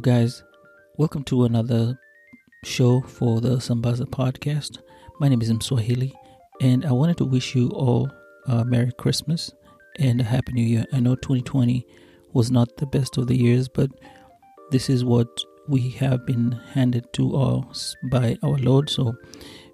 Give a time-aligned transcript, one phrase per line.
[0.00, 0.42] Guys.
[0.96, 1.98] Welcome to another
[2.64, 4.78] show for the Sambaza podcast.
[5.18, 6.12] My name is Mswahili,
[6.62, 8.10] and I wanted to wish you all
[8.46, 9.52] a Merry Christmas
[9.98, 10.86] and a Happy New Year.
[10.94, 11.86] I know 2020
[12.32, 13.90] was not the best of the years, but
[14.70, 15.28] this is what
[15.68, 19.14] we have been handed to us by our Lord, so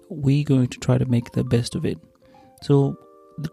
[0.09, 1.99] we're going to try to make the best of it.
[2.63, 2.97] So,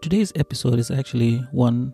[0.01, 1.93] today's episode is actually one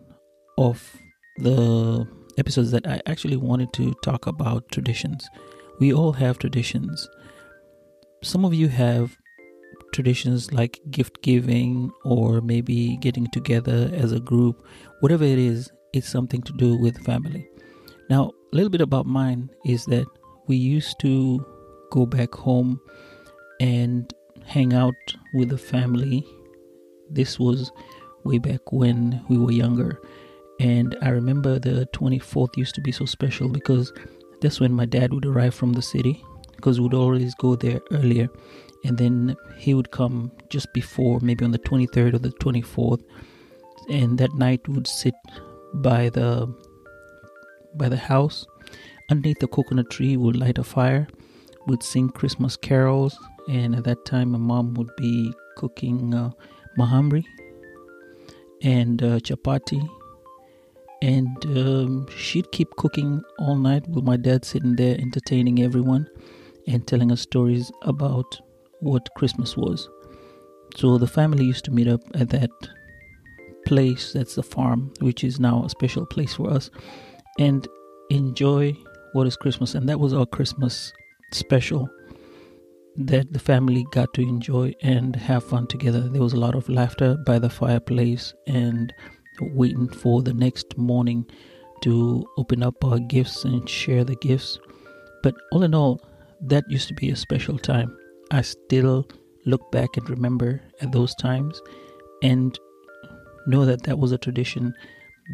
[0.57, 0.97] of
[1.37, 5.29] the episodes that I actually wanted to talk about traditions.
[5.79, 7.09] We all have traditions.
[8.23, 9.17] Some of you have
[9.93, 14.65] traditions like gift giving or maybe getting together as a group.
[14.99, 17.47] Whatever it is, it's something to do with family.
[18.09, 20.05] Now, a little bit about mine is that
[20.47, 21.45] we used to
[21.91, 22.79] go back home
[23.59, 24.13] and
[24.45, 24.95] hang out
[25.33, 26.25] with the family.
[27.09, 27.71] This was
[28.23, 29.99] way back when we were younger
[30.61, 33.91] and I remember the 24th used to be so special because
[34.41, 36.23] that's when my dad would arrive from the city
[36.55, 38.29] because we would always go there earlier.
[38.85, 43.01] And then he would come just before, maybe on the 23rd or the 24th.
[43.89, 45.15] And that night would sit
[45.73, 46.53] by the
[47.75, 48.45] by the house
[49.09, 51.07] underneath the coconut tree would light a fire
[51.67, 53.17] would sing christmas carols
[53.49, 56.29] and at that time my mom would be cooking uh,
[56.77, 57.23] mahamri
[58.61, 59.81] and uh, chapati
[61.01, 66.07] and um, she'd keep cooking all night with my dad sitting there entertaining everyone
[66.67, 68.39] and telling us stories about
[68.81, 69.89] what Christmas was.
[70.77, 72.51] So the family used to meet up at that
[73.65, 76.69] place that's the farm, which is now a special place for us,
[77.39, 77.67] and
[78.09, 78.75] enjoy
[79.13, 79.75] what is Christmas.
[79.75, 80.93] And that was our Christmas
[81.33, 81.89] special
[82.95, 86.01] that the family got to enjoy and have fun together.
[86.01, 88.93] There was a lot of laughter by the fireplace and
[89.39, 91.25] waiting for the next morning
[91.81, 94.59] to open up our gifts and share the gifts.
[95.23, 96.01] But all in all,
[96.41, 97.97] that used to be a special time.
[98.31, 99.07] I still
[99.45, 101.61] look back and remember at those times
[102.23, 102.57] and
[103.47, 104.73] know that that was a tradition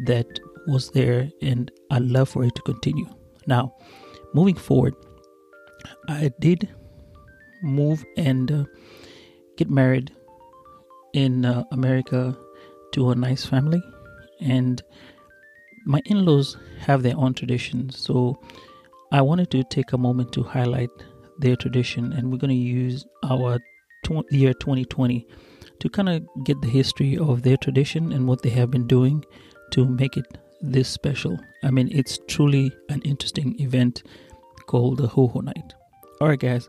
[0.06, 0.26] that
[0.66, 3.06] was there and I love for it to continue.
[3.46, 3.74] Now,
[4.34, 4.94] moving forward,
[6.08, 6.68] I did
[7.62, 8.64] move and uh,
[9.56, 10.12] get married
[11.14, 12.36] in uh, America
[12.92, 13.82] to a nice family.
[14.40, 14.82] And
[15.86, 17.98] my in-laws have their own traditions.
[17.98, 18.40] So
[19.10, 20.90] i wanted to take a moment to highlight
[21.38, 22.12] their tradition.
[22.12, 23.58] And we're going to use our
[24.04, 25.26] tw- year 2020
[25.80, 29.24] to kind of get the history of their tradition and what they have been doing
[29.72, 30.26] to make it
[30.60, 31.38] this special.
[31.62, 34.02] I mean it's truly an interesting event
[34.66, 35.74] called the ho ho night.
[36.20, 36.68] All right guys.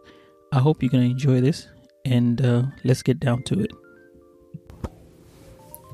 [0.52, 1.68] I hope you're going to enjoy this.
[2.06, 3.72] And uh, let's get down to it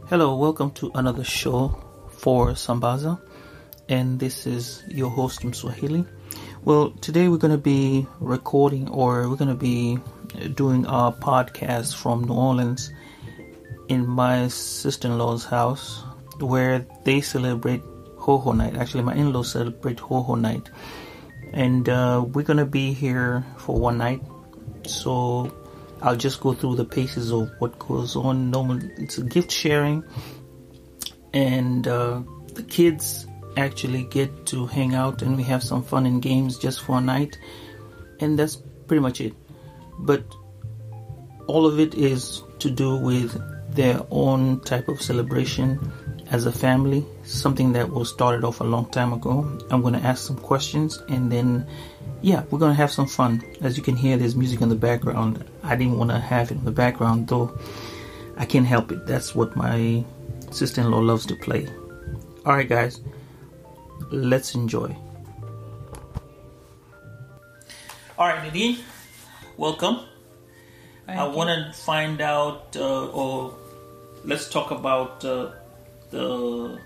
[0.08, 1.76] Hello, welcome to another show
[2.10, 3.20] for Sambaza,
[3.90, 6.06] and this is your host Mswahili.
[6.64, 9.98] Well, today we're going to be recording or we're going to be
[10.54, 12.94] doing our podcast from New Orleans
[13.88, 16.04] in my sister in law's house
[16.40, 17.82] where they celebrate
[18.18, 18.76] Ho Ho Night.
[18.76, 20.70] Actually, my in laws celebrate Ho Ho Night,
[21.52, 24.22] and uh, we're going to be here for one night.
[24.86, 25.52] So
[26.06, 28.52] I'll just go through the paces of what goes on.
[28.52, 30.04] Normally, it's a gift sharing,
[31.34, 32.22] and uh,
[32.54, 33.26] the kids
[33.58, 37.02] actually get to hang out and we have some fun and games just for a
[37.02, 37.40] night,
[38.20, 38.56] and that's
[38.88, 39.34] pretty much it.
[39.98, 40.24] But
[41.48, 43.42] all of it is to do with
[43.74, 45.92] their own type of celebration
[46.32, 49.60] as a family, something that was started off a long time ago.
[49.70, 51.68] I'm going to ask some questions and then,
[52.26, 53.44] yeah, we're to have some fun.
[53.62, 55.46] As you can hear, there's music in the background.
[55.62, 57.56] I didn't want to have it in the background though.
[58.36, 59.06] I can't help it.
[59.06, 60.04] That's what my
[60.50, 61.68] sister in law loves to play.
[62.44, 63.00] Alright, guys,
[64.10, 64.98] let's enjoy.
[68.18, 68.80] Alright, Nadine,
[69.56, 70.00] welcome.
[71.06, 73.54] Thank I want to find out, uh, or
[74.24, 75.52] let's talk about uh,
[76.10, 76.80] the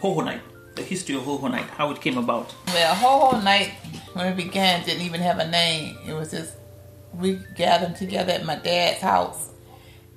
[0.00, 0.42] Ho Ho Night.
[0.76, 2.54] The history of Ho Ho Night, how it came about.
[2.68, 3.72] Well, Ho Ho Night,
[4.12, 5.96] when it began, didn't even have a name.
[6.06, 6.54] It was just
[7.14, 9.50] we gathered together at my dad's house,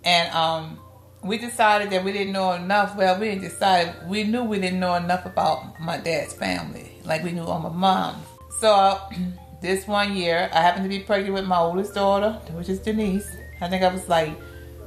[0.03, 0.79] and um,
[1.23, 2.95] we decided that we didn't know enough.
[2.95, 3.95] Well, we didn't decide.
[4.07, 7.69] We knew we didn't know enough about my dad's family, like we knew all my
[7.69, 8.21] mom.
[8.59, 8.99] So
[9.61, 13.29] this one year, I happened to be pregnant with my oldest daughter, which is Denise.
[13.61, 14.31] I think I was like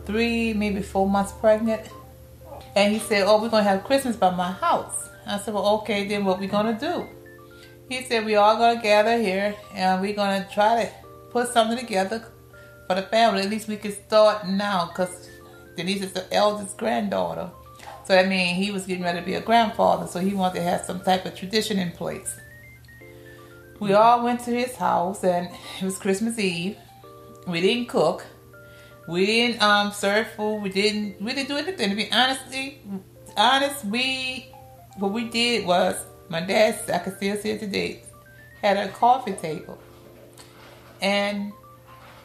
[0.05, 1.83] three, maybe four months pregnant.
[2.75, 6.07] And he said, "Oh, we're gonna have Christmas by my house." I said, "Well, okay,
[6.07, 7.07] then what we gonna do?"
[7.89, 10.91] He said, "We all gonna gather here, and we're gonna try to
[11.31, 12.25] put something together
[12.87, 13.43] for the family.
[13.43, 15.29] At least we can start now, cause
[15.77, 17.51] Denise is the eldest granddaughter.
[18.07, 20.63] So that means he was getting ready to be a grandfather, so he wanted to
[20.63, 22.37] have some type of tradition in place."
[23.79, 25.49] We all went to his house, and
[25.81, 26.77] it was Christmas Eve.
[27.47, 28.25] We didn't cook.
[29.07, 30.63] We didn't um, serve food.
[30.63, 31.91] We didn't really do anything.
[31.91, 32.81] To be honestly,
[33.37, 34.51] honest, we
[34.99, 35.97] what we did was
[36.29, 36.81] my dad.
[36.93, 38.03] I can still see it today.
[38.63, 39.79] Had a coffee table,
[41.01, 41.53] and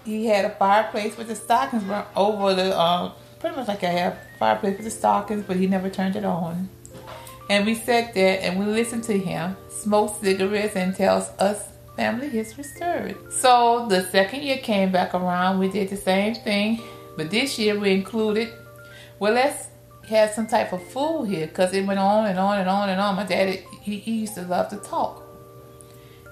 [0.06, 3.90] he had a fireplace with the stockings were over the uh, pretty much like I
[3.90, 6.70] have fireplace with the stockings, but he never turned it on.
[7.50, 12.30] And we sat there and we listened to him smoke cigarettes and tells us family
[12.30, 13.18] history stories.
[13.30, 16.82] So the second year came back around, we did the same thing,
[17.18, 18.54] but this year we included,
[19.20, 19.68] well, let's
[20.12, 23.02] have some type of food here because it went on and on and on and
[23.02, 23.16] on.
[23.16, 25.24] My daddy, he, he used to love to talk.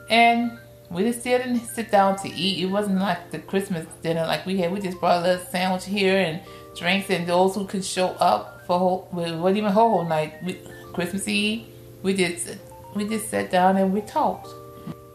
[0.09, 0.57] And
[0.89, 2.63] we just still didn't sit down to eat.
[2.63, 4.71] It wasn't like the Christmas dinner like we had.
[4.71, 6.41] We just brought a little sandwich here and
[6.75, 10.33] drinks, and those who could show up for whole, well, wasn't even whole, whole night.
[10.43, 10.57] We,
[10.93, 11.67] Christmas Eve,
[12.01, 12.57] we just
[12.95, 14.49] we just sat down and we talked.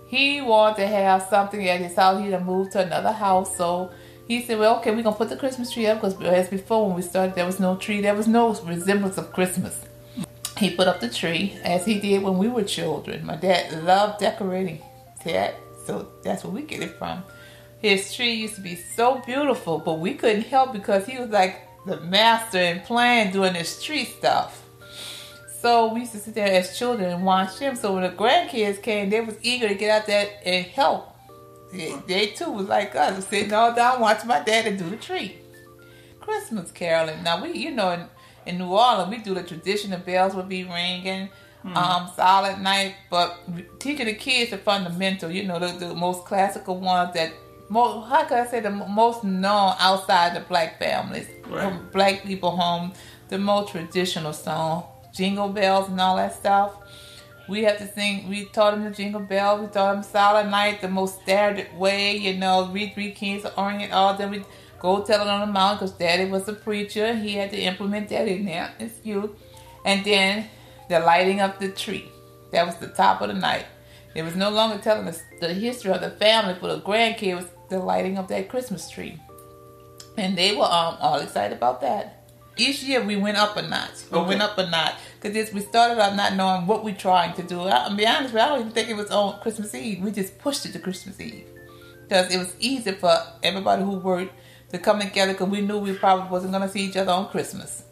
[0.06, 2.22] He wanted to have something at his house.
[2.22, 3.90] He had moved to another house, so
[4.26, 6.96] he said, "Well, okay, we're gonna put the Christmas tree up because as before when
[6.96, 8.00] we started, there was no tree.
[8.00, 9.76] There was no resemblance of Christmas."
[10.58, 13.26] He put up the tree as he did when we were children.
[13.26, 14.80] My dad loved decorating
[15.24, 15.54] that,
[15.84, 17.24] so that's where we get it from.
[17.80, 21.60] His tree used to be so beautiful, but we couldn't help because he was like
[21.86, 24.62] the master in playing doing this tree stuff.
[25.60, 27.74] So we used to sit there as children and watch him.
[27.74, 31.13] So when the grandkids came, they was eager to get out there and help.
[31.74, 35.38] They, they too was like us, sitting all down watching my daddy do the tree.
[36.20, 37.22] Christmas caroling.
[37.22, 38.06] Now we, you know, in,
[38.46, 39.90] in New Orleans, we do the tradition.
[39.90, 41.28] The bells would be ringing,
[41.64, 41.76] mm.
[41.76, 42.94] um, silent night.
[43.10, 43.38] But
[43.78, 47.32] teaching the kids the fundamental, you know, the, the most classical ones that
[47.68, 51.92] most, how can I say the most known outside the black families, right.
[51.92, 52.92] black people home,
[53.28, 54.84] the most traditional song
[55.14, 56.72] jingle bells and all that stuff.
[57.48, 58.28] We have to sing.
[58.28, 59.58] We taught them the jingle Bell.
[59.58, 62.16] We taught them Silent Night, the most standard way.
[62.16, 63.92] You know, read three kings of Orient.
[63.92, 64.44] All then we
[64.78, 67.14] go tell it on the mountain because Daddy was a preacher.
[67.14, 68.72] He had to implement that in there.
[68.78, 69.36] It's you.
[69.84, 70.48] And then
[70.88, 72.10] the lighting of the tree.
[72.52, 73.66] That was the top of the night.
[74.14, 77.48] It was no longer telling us the history of the family for the grandkids.
[77.68, 79.18] The lighting of that Christmas tree,
[80.18, 82.23] and they were um, all excited about that
[82.56, 84.10] each year we went up a notch.
[84.10, 84.28] We okay.
[84.28, 87.60] went up a notch because we started out not knowing what we're trying to do.
[87.60, 90.00] I'll be honest, with you, I don't even think it was on Christmas Eve.
[90.00, 91.46] We just pushed it to Christmas Eve
[92.02, 94.32] because it was easy for everybody who worked
[94.70, 97.28] to come together because we knew we probably wasn't going to see each other on
[97.28, 97.84] Christmas.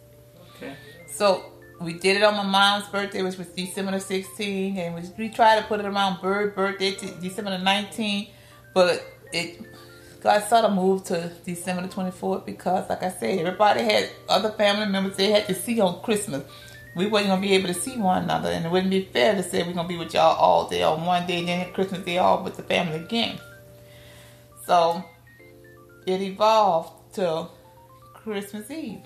[0.56, 0.74] Okay.
[1.06, 5.02] So we did it on my mom's birthday, which was December the 16th, and we,
[5.18, 8.30] we tried to put it around Bird birthday, to December the 19th,
[8.74, 9.60] but it
[10.22, 14.52] God sort of moved to December the 24th because, like I said, everybody had other
[14.52, 16.44] family members they had to see on Christmas.
[16.94, 19.34] We wasn't going to be able to see one another, and it wouldn't be fair
[19.34, 21.72] to say we're going to be with y'all all day on one day, and then
[21.72, 23.40] Christmas Day all with the family again.
[24.64, 25.02] So
[26.06, 27.48] it evolved to
[28.14, 29.00] Christmas Eve.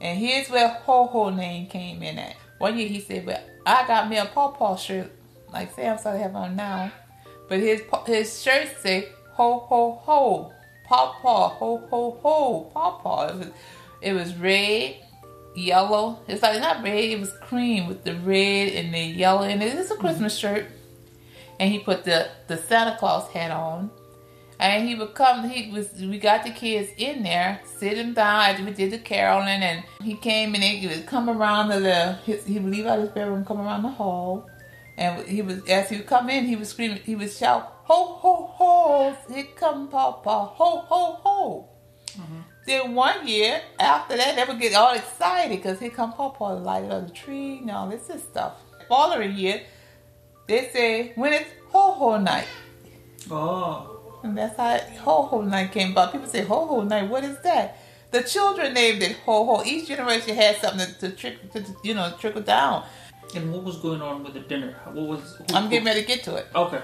[0.00, 2.36] And here's where Ho Ho name came in at.
[2.58, 5.10] One year he said, Well, I got me a Paw Paw shirt,
[5.52, 6.92] like Sam started have on now.
[7.48, 10.52] But his his shirt said ho ho ho,
[10.84, 13.28] pawpaw, ho ho ho, pawpaw.
[13.28, 13.48] It was,
[14.02, 14.96] it was red,
[15.54, 16.18] yellow.
[16.26, 19.42] It's like not red, it was cream with the red and the yellow.
[19.42, 20.56] And it is a Christmas mm-hmm.
[20.56, 20.66] shirt.
[21.60, 23.90] And he put the, the Santa Claus hat on.
[24.60, 28.40] And he would come, he was, we got the kids in there, sit him down
[28.40, 29.62] after we did the caroling.
[29.62, 32.98] And he came and he would come around the, the his, he would leave out
[32.98, 34.50] his bedroom, come around the hall.
[34.98, 38.16] And he was, as he would come in, he was screaming, he would shout, ho,
[38.16, 41.68] ho, ho, here come Papa, ho, ho, ho.
[42.18, 42.40] Mm-hmm.
[42.66, 46.90] Then one year after that, they would get all excited because here come Papa, lighted
[46.90, 48.54] on the tree and all this stuff.
[48.88, 49.62] Following year,
[50.48, 52.48] they say when it's ho ho night.
[53.30, 54.20] Oh.
[54.24, 56.10] And that's how ho ho night came about.
[56.10, 57.08] People say ho ho night.
[57.08, 57.78] What is that?
[58.10, 59.62] The children named it ho ho.
[59.64, 62.84] Each generation had something to, to trick, to, you know, trickle down.
[63.34, 64.74] And what was going on with the dinner?
[64.84, 65.36] What was?
[65.36, 66.46] who I'm getting ready to get to it.
[66.54, 66.82] Okay.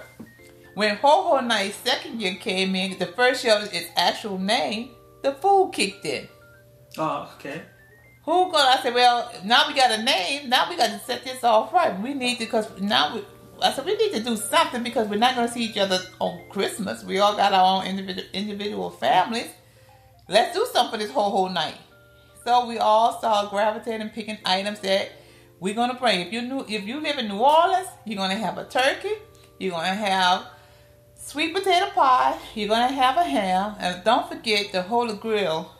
[0.75, 4.91] When Ho Ho Night's second year came in, the first year of its actual name,
[5.23, 6.29] the food kicked in.
[6.99, 7.63] Oh, okay.
[8.25, 8.71] Who gonna?
[8.71, 10.49] I said, well, now we got a name.
[10.49, 11.99] Now we got to set this off right.
[12.01, 13.25] We need to, because now we.
[13.63, 16.45] I said we need to do something because we're not gonna see each other on
[16.51, 17.05] Christmas.
[17.05, 19.49] We all got our own individual individual families.
[20.29, 21.77] Let's do something for this whole whole night.
[22.45, 25.13] So we all started gravitating, picking items that
[25.65, 26.21] we're gonna pray.
[26.21, 29.15] If you knew, if you live in New Orleans, you're gonna have a turkey.
[29.59, 30.45] You're gonna have
[31.17, 32.37] sweet potato pie.
[32.55, 35.73] You're gonna have a ham, and don't forget the Holy Grail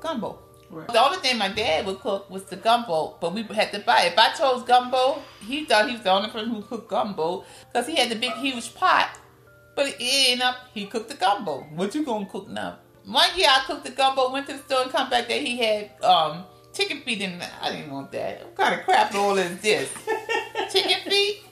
[0.00, 0.40] gumbo.
[0.70, 0.88] Right.
[0.88, 4.06] The only thing my dad would cook was the gumbo, but we had to buy
[4.06, 4.14] it.
[4.14, 7.86] If I chose gumbo, he thought he was the only person who cooked gumbo because
[7.86, 9.20] he had the big, huge pot.
[9.76, 11.60] But it ended up, he cooked the gumbo.
[11.76, 12.78] What you gonna cook now?
[13.04, 15.40] One year I cooked the gumbo, went to the store and come back there.
[15.40, 17.50] He had um, chicken feet in there.
[17.60, 18.44] I didn't want that.
[18.44, 19.90] What kind of crap roll is this?
[20.72, 21.44] chicken feet?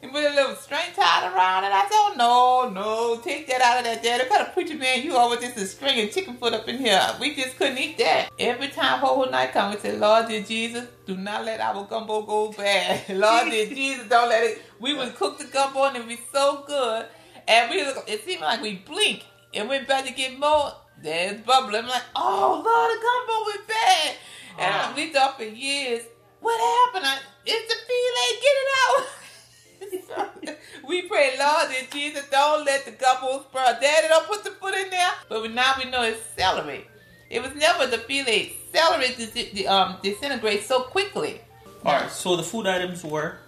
[0.00, 1.72] And with a little string tied around it.
[1.72, 4.18] I said, oh, no, no, take that out of that there.
[4.18, 6.68] What kind of preacher man you are with this is string and chicken foot up
[6.68, 7.02] in here?
[7.20, 8.30] We just couldn't eat that.
[8.38, 11.84] Every time Ho Ho Night come, we say, Lord, dear Jesus, do not let our
[11.84, 13.08] gumbo go bad.
[13.16, 14.62] Lord, dear Jesus, don't let it.
[14.78, 17.06] We would cook the gumbo and it would be so good.
[17.48, 20.74] And we, it seemed like we blink and went back to get more.
[21.02, 21.82] There's bubbling.
[21.82, 24.16] I'm like, oh, Lord, the gumbo went bad.
[24.58, 24.92] And Wow.
[24.96, 26.02] we thought for years,
[26.40, 27.06] what happened?
[27.06, 30.56] I, it's the filé, get it out.
[30.88, 33.80] we pray, Lord, that Jesus don't let the gumbo sprout.
[33.80, 35.10] Daddy, don't put the foot in there.
[35.28, 36.86] But now we know it's celery.
[37.30, 38.52] It was never the filé.
[38.72, 41.40] Celery dis- um, disintegrates so quickly.
[41.84, 42.10] All right.
[42.10, 43.38] So the food items were.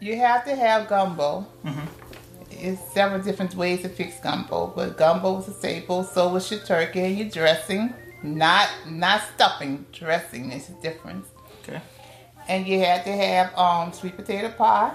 [0.00, 1.46] You have to have gumbo.
[1.64, 1.86] Mhm.
[2.64, 6.02] It's several different ways to fix gumbo, but gumbo is a staple.
[6.02, 7.92] So was your turkey and your dressing.
[8.22, 9.84] Not not stuffing.
[9.92, 11.26] Dressing is the difference.
[11.62, 11.80] Okay.
[12.48, 14.92] and you had to have um, sweet potato pie.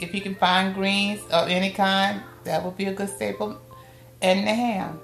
[0.00, 3.60] If you can find greens of any kind, that would be a good staple.
[4.22, 5.00] And the ham.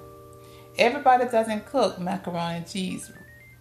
[0.77, 3.11] Everybody doesn't cook macaroni and cheese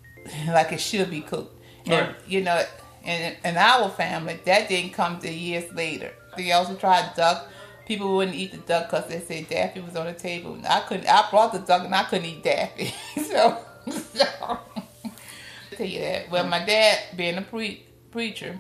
[0.49, 1.55] like it should be cooked.
[1.85, 2.63] And, you know,
[3.05, 6.13] in, in our family, that didn't come to years later.
[6.37, 7.51] They also tried duck.
[7.93, 10.59] People wouldn't eat the duck because they said Daffy was on the table.
[10.67, 11.07] I couldn't.
[11.07, 12.87] I brought the duck and I couldn't eat Daffy.
[13.23, 13.59] so,
[13.91, 14.59] so
[15.77, 16.31] tell you that.
[16.31, 18.59] Well, my dad, being a pre- preacher,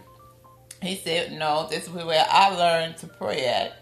[0.82, 3.72] he said, "No, this is where I learned to pray at."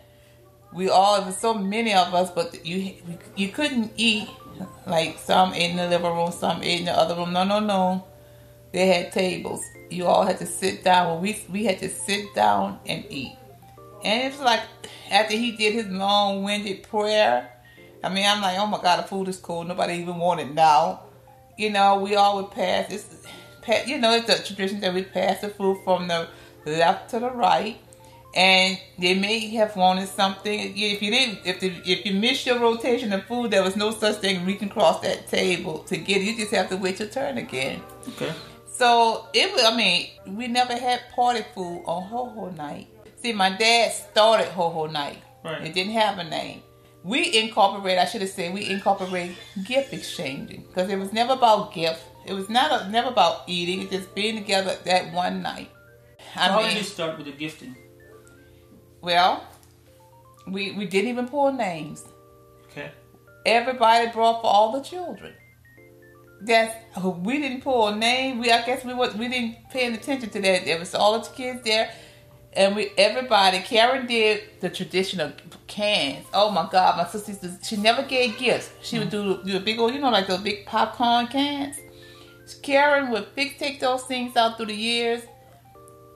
[0.73, 2.95] We all, there so many of us, but you
[3.35, 4.28] you couldn't eat
[4.87, 7.33] like some ate in the living room, some ate in the other room.
[7.33, 8.04] No, no, no.
[8.71, 9.64] They had tables.
[9.90, 11.09] You all had to sit down.
[11.09, 13.33] Well, we we had to sit down and eat.
[14.04, 14.61] And it's like
[15.11, 17.50] after he did his long-winded prayer.
[18.02, 19.64] I mean, I'm like, oh my God, the food is cool.
[19.64, 21.02] Nobody even wanted it now.
[21.59, 22.90] You know, we all would pass.
[22.90, 23.26] It's,
[23.87, 26.28] you know, it's a tradition that we pass the food from the
[26.64, 27.76] left to the right.
[28.35, 30.73] And they may have wanted something.
[30.76, 33.90] If you didn't, if the, if you missed your rotation of food, there was no
[33.90, 36.25] such thing reaching across that table to get it.
[36.25, 37.83] You just have to wait your turn again.
[38.11, 38.33] Okay.
[38.66, 39.64] So it was.
[39.64, 42.87] I mean, we never had party food on Ho Ho Night.
[43.23, 45.19] See, my dad started Ho Ho Night.
[45.45, 45.62] Right.
[45.67, 46.62] It didn't have a name.
[47.03, 47.99] We incorporate.
[47.99, 49.33] I should have said we incorporate
[49.65, 52.03] gift exchanging because it was never about gift.
[52.27, 53.83] It was not a, never about eating.
[53.83, 55.71] It just being together that one night.
[56.35, 57.75] So I how mean, did you start with the gifting?
[59.00, 59.45] well,
[60.47, 62.05] we we didn't even pull names.
[62.71, 62.91] Okay.
[63.47, 65.35] Everybody brought for all the children.
[66.43, 66.75] That's
[67.05, 68.39] we didn't pull a name.
[68.39, 70.65] We I guess we was we didn't pay any attention to that.
[70.67, 71.91] There was all the kids there,
[72.54, 73.61] and we everybody.
[73.61, 75.33] Karen did the traditional
[75.66, 76.26] cans.
[76.35, 78.71] Oh my God, my sister to, she never gave gifts.
[78.83, 81.76] She would do do a big old you know like those big popcorn cans.
[82.62, 85.23] Karen would fix take those things out through the years.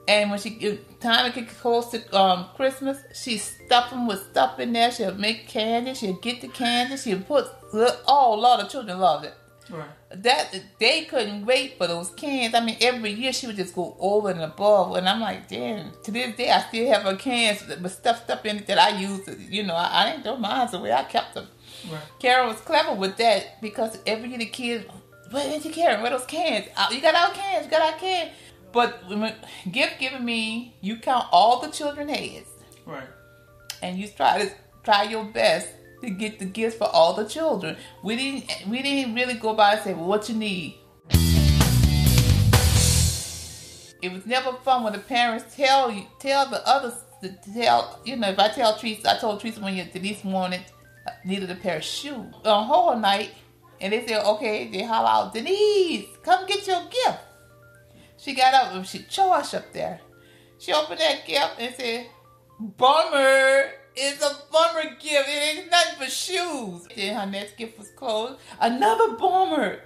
[0.07, 4.59] And when she time it get close to um, Christmas, she stuff them with stuff
[4.59, 4.91] in there.
[4.91, 5.95] She'll make candy.
[5.95, 6.97] She'll get the candy.
[6.97, 9.33] She'll put oh, a lot of children loved it.
[9.69, 9.89] Right.
[10.11, 12.53] That they couldn't wait for those cans.
[12.53, 15.91] I mean, every year she would just go over and above, and I'm like, damn.
[16.03, 18.99] To this day, I still have her cans with stuff stuff in it that I
[18.99, 19.27] used.
[19.51, 20.93] You know, I, I didn't throw mine away.
[20.93, 21.47] I kept them.
[21.91, 22.01] Right.
[22.19, 24.85] Karen was clever with that because every year the kids,
[25.31, 26.01] where did you Karen?
[26.01, 26.67] Where those cans?
[26.77, 27.65] Uh, You got our cans.
[27.65, 28.31] You got our cans.
[28.71, 29.33] But when
[29.71, 32.49] gift giving me, you count all the children heads,
[32.85, 33.07] Right.
[33.81, 34.51] and you try to
[34.83, 35.69] try your best
[36.05, 37.77] to get the gifts for all the children.
[38.03, 40.77] We didn't we didn't really go by and say, well, what you need.
[44.01, 48.15] It was never fun when the parents tell you tell the others to tell you
[48.15, 50.61] know if I tell Teresa I told Teresa when Denise wanted
[51.23, 53.31] needed a pair of shoes on whole night
[53.81, 57.19] and they said okay they holler out Denise come get your gift
[58.17, 59.99] She got up and she charged up there.
[60.57, 62.07] She opened that gift and said,
[62.59, 63.71] Bummer.
[63.97, 65.29] It's a bummer gift.
[65.29, 66.87] It ain't nothing but shoes.
[66.95, 68.37] Then her next gift was clothes.
[68.59, 69.79] Another bummer.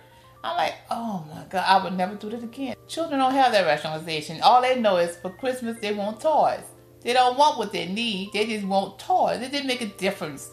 [0.44, 2.76] I'm like, oh my God, I would never do that again.
[2.88, 4.40] Children don't have that rationalization.
[4.42, 6.64] All they know is for Christmas they want toys.
[7.02, 8.32] They don't want what they need.
[8.34, 9.42] They just want toys.
[9.42, 10.50] It didn't make a difference.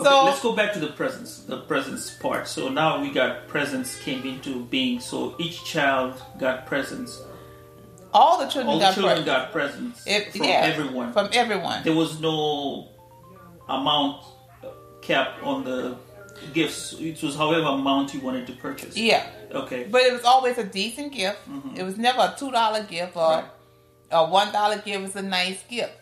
[0.00, 2.48] Okay, So let's go back to the presents, the presents part.
[2.48, 5.00] So now we got presents came into being.
[5.00, 7.22] So each child got presents.
[8.12, 9.26] all the children All the got children presents.
[9.26, 11.12] got presents If- from yeah, everyone.
[11.12, 11.82] From everyone.
[11.82, 12.88] there was no
[13.68, 14.24] amount
[15.02, 15.96] cap on the
[16.52, 16.94] gifts.
[16.98, 18.96] It was however amount you wanted to purchase.
[18.96, 19.26] Yeah.
[19.52, 19.84] Okay.
[19.90, 21.38] But it was always a decent gift.
[21.76, 23.44] It was never a two dollar gift or Right.
[24.10, 25.92] a one dollar gift was a nice gift.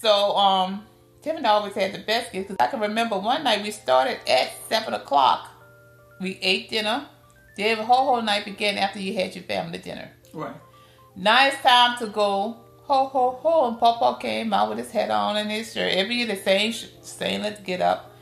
[0.00, 0.86] So um,
[1.22, 2.48] Tiffany always had the best gift.
[2.48, 5.48] 'cause I can remember one night we started at seven o'clock.
[6.20, 7.06] We ate dinner.
[7.56, 10.10] Then the whole whole night began after you had your family dinner.
[10.32, 10.54] Right.
[11.16, 15.10] Now it's time to go ho ho ho, and Papa came out with his hat
[15.10, 15.92] on and his shirt.
[15.92, 18.12] Every year the same same let's get up,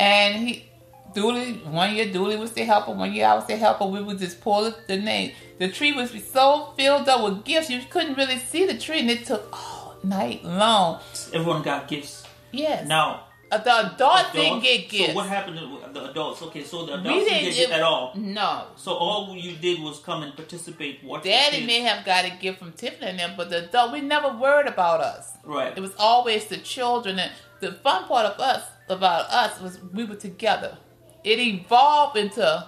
[0.00, 0.68] and he
[1.14, 3.86] Dooley one year Dooley was the helper, one year I was the helper.
[3.86, 5.32] We would just pull the, the name.
[5.58, 9.10] The tree was so filled up with gifts you couldn't really see the tree, and
[9.10, 11.00] it took all night long.
[11.32, 12.24] Everyone got gifts.
[12.52, 12.86] Yes.
[12.86, 15.10] Now The adults didn't get gifts.
[15.10, 16.42] So what happened to the adults?
[16.42, 18.12] Okay, so the adults we didn't didn't get gift at all.
[18.16, 18.66] No.
[18.76, 21.04] So all you did was come and participate.
[21.04, 23.92] Watch the Daddy may have got a gift from Tiffany and them, but the adult
[23.92, 25.32] we never worried about us.
[25.44, 25.72] Right.
[25.76, 30.04] It was always the children, and the fun part of us about us was we
[30.04, 30.78] were together.
[31.22, 32.66] It evolved into,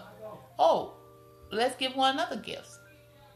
[0.58, 0.94] oh,
[1.50, 2.78] let's give one another gifts.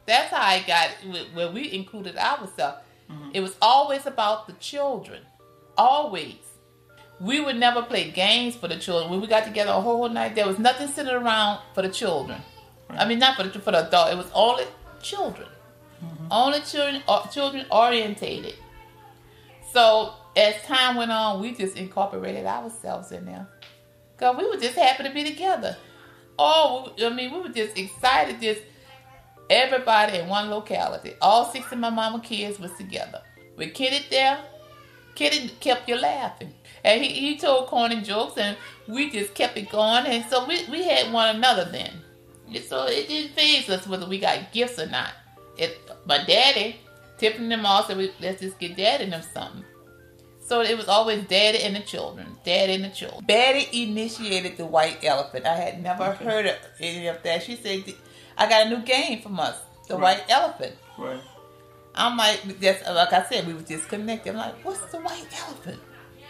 [0.07, 0.91] That's how I got
[1.35, 2.79] where we included ourselves.
[3.11, 3.31] Mm-hmm.
[3.35, 5.23] It was always about the children,
[5.77, 6.37] always.
[7.23, 9.11] We would never play games for the children.
[9.11, 12.41] When we got together a whole night, there was nothing sitting around for the children.
[12.91, 14.13] I mean, not for the for the adult.
[14.13, 14.65] It was only
[15.01, 15.49] children,
[16.31, 18.55] only children, uh, children orientated.
[19.73, 23.47] So as time went on, we just incorporated ourselves in there.
[24.17, 25.77] Cause we were just happy to be together.
[26.39, 28.41] Oh, I mean, we were just excited.
[28.41, 28.63] Just
[29.49, 31.15] everybody in one locality.
[31.21, 33.23] All six of my mama kids was together.
[33.57, 34.39] With Kitty there,
[35.15, 36.55] Kitty kept you laughing.
[36.85, 38.57] And he, he told corny jokes and
[38.89, 40.07] we just kept it going.
[40.07, 41.93] And so we, we had one another then.
[42.49, 45.11] And so it didn't faze us whether we got gifts or not.
[45.57, 46.77] It, my daddy,
[47.19, 49.65] Tiffany and them all said, we, let's just get daddy and them something.
[50.45, 53.25] So it was always daddy and the children, daddy and the children.
[53.27, 55.47] Daddy initiated the white elephant.
[55.47, 56.25] I had never Okay.
[56.25, 57.45] heard of any of that.
[57.45, 57.85] She said,
[58.37, 59.57] I got a new game from us,
[59.89, 60.19] the Right.
[60.19, 60.75] white elephant.
[60.99, 61.21] Right.
[61.95, 64.33] I'm like, that's like I said, we were disconnected.
[64.33, 65.81] I'm like, what's the white elephant?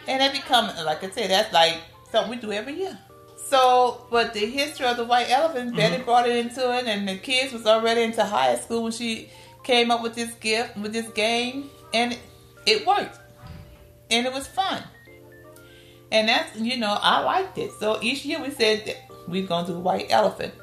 [0.08, 1.78] And that become, like I said, that's like
[2.10, 2.98] something we do every year.
[3.36, 5.76] So, but the history of the white elephant, mm-hmm.
[5.76, 9.28] Betty brought it into it, and the kids was already into high school when she
[9.62, 12.18] came up with this gift, with this game, and it,
[12.66, 13.18] it worked,
[14.10, 14.82] and it was fun.
[16.10, 17.72] And that's, you know, I liked it.
[17.78, 18.96] So each year we said that
[19.28, 20.54] we're gonna do white elephant,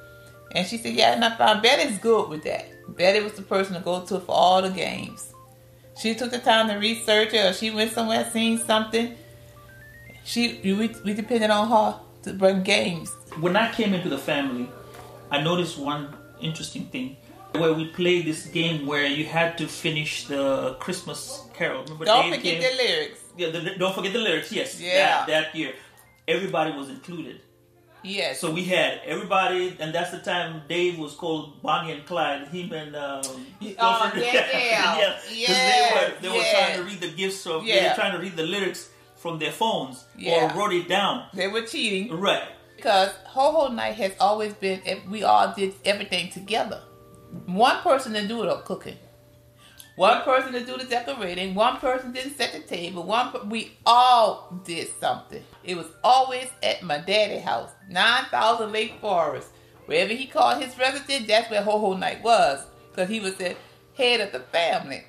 [0.53, 2.65] and she said, yeah, and I found Betty's good with that.
[2.97, 5.31] Betty was the person to go to for all the games.
[6.01, 9.15] She took the time to research it, or she went somewhere, seen something.
[10.29, 13.09] She we, we depended on her to bring games.
[13.39, 14.69] When I came into the family,
[15.31, 17.17] I noticed one interesting thing
[17.53, 21.81] where we played this game where you had to finish the Christmas Carol.
[21.85, 23.19] Remember Don't forget came- the lyrics.
[23.37, 24.51] Yeah, the, don't forget the lyrics.
[24.51, 25.25] Yes, Yeah.
[25.25, 25.73] that, that year,
[26.27, 27.41] everybody was included.
[28.03, 28.39] Yes.
[28.39, 32.47] So we had everybody, and that's the time Dave was called Bonnie and Clyde.
[32.49, 35.19] Him and um, Oh, don't yeah, yeah.
[35.33, 37.89] Yes, they were they were trying to read the gifts of they Yeah.
[37.89, 38.89] were trying to read the lyrics
[39.19, 40.53] from their phones Yeah.
[40.53, 41.25] or wrote it down.
[41.33, 42.43] they were cheating Right.
[42.75, 46.81] because Ho Ho Night has always been if we all did everything together.
[47.45, 48.97] One person to do the cooking.
[49.95, 51.53] One person to do the decorating.
[51.55, 53.03] One person didn't set the table.
[53.03, 55.43] One per- we all did something.
[55.63, 59.49] It was always at my daddy house, nine thousand Lake Forest.
[59.87, 63.55] Wherever he called his residence, that's where Ho Ho Night was, because he was the
[63.97, 65.03] head of the family.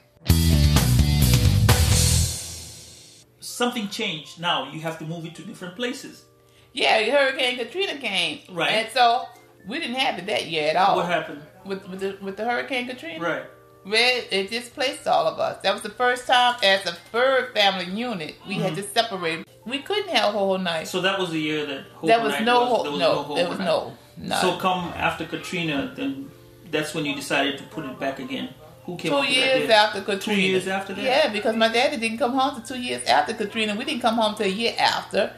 [3.40, 4.40] Something changed.
[4.40, 6.24] Now you have to move it to different places.
[6.72, 8.70] Yeah, Hurricane Katrina came, Right.
[8.72, 9.24] And so
[9.66, 10.96] we didn't have it that year at all.
[10.96, 11.42] What happened?
[11.64, 13.20] with with the, with the Hurricane Katrina?
[13.22, 13.42] Right.
[13.82, 15.62] Where it displaced all of us.
[15.62, 18.82] That was the first time as a third family unit we had Mm-hmm.
[18.82, 19.46] to separate.
[19.66, 20.86] We couldn't have whole night.
[20.88, 23.36] So that was the year that Hope there was no was, ho- was no, Hope
[23.36, 23.64] there was Night.
[23.64, 24.40] no none.
[24.40, 26.30] So come after Katrina, then
[26.70, 28.54] that's when you decided to put it back again.
[28.90, 30.40] Who came two years after Katrina.
[30.42, 31.02] years after that?
[31.02, 33.74] Yeah, because my daddy didn't come home to two years after Katrina.
[33.76, 35.32] We didn't come home till a year after.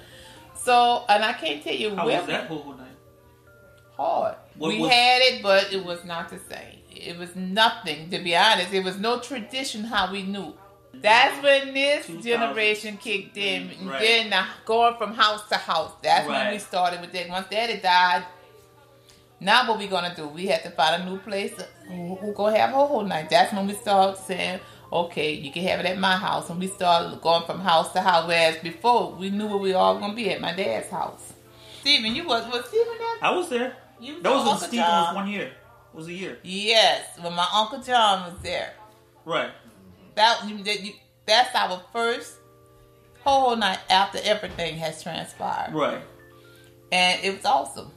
[0.54, 2.86] So, and I can't tell you How where was that Hope Night?
[3.96, 4.36] hard.
[4.56, 6.78] What we was- had it, but it was not the same.
[6.94, 8.10] it was nothing.
[8.10, 10.54] To be honest, it was no tradition how we knew.
[10.94, 13.70] That's when this generation kicked in.
[13.82, 14.00] Right.
[14.00, 15.92] Then uh, going from house to house.
[16.02, 17.28] That's when we started with that.
[17.28, 18.24] Once daddy died,
[19.42, 20.28] now what we gonna do?
[20.28, 21.52] We had to find a new place
[21.88, 23.28] who, who gonna have ho ho night.
[23.30, 24.60] That's when we start saying,
[24.92, 26.48] okay, you can have it at my house.
[26.50, 28.26] And we start going from house to house.
[28.28, 31.32] Whereas before, we knew where we all gonna be at my dad's house.
[31.80, 33.16] Steven, you was was Steven there?
[33.22, 33.76] I was there.
[34.00, 35.04] You That was when Uncle Stephen John.
[35.06, 35.46] was one year.
[35.46, 36.38] It was a year.
[36.42, 38.72] Yes, when my uncle John was there.
[39.24, 39.50] Right.
[40.14, 40.92] That, you, that you,
[41.26, 42.34] that's our first
[43.24, 46.00] whole night after everything has transpired, Right.
[46.90, 47.90] and it was awesome.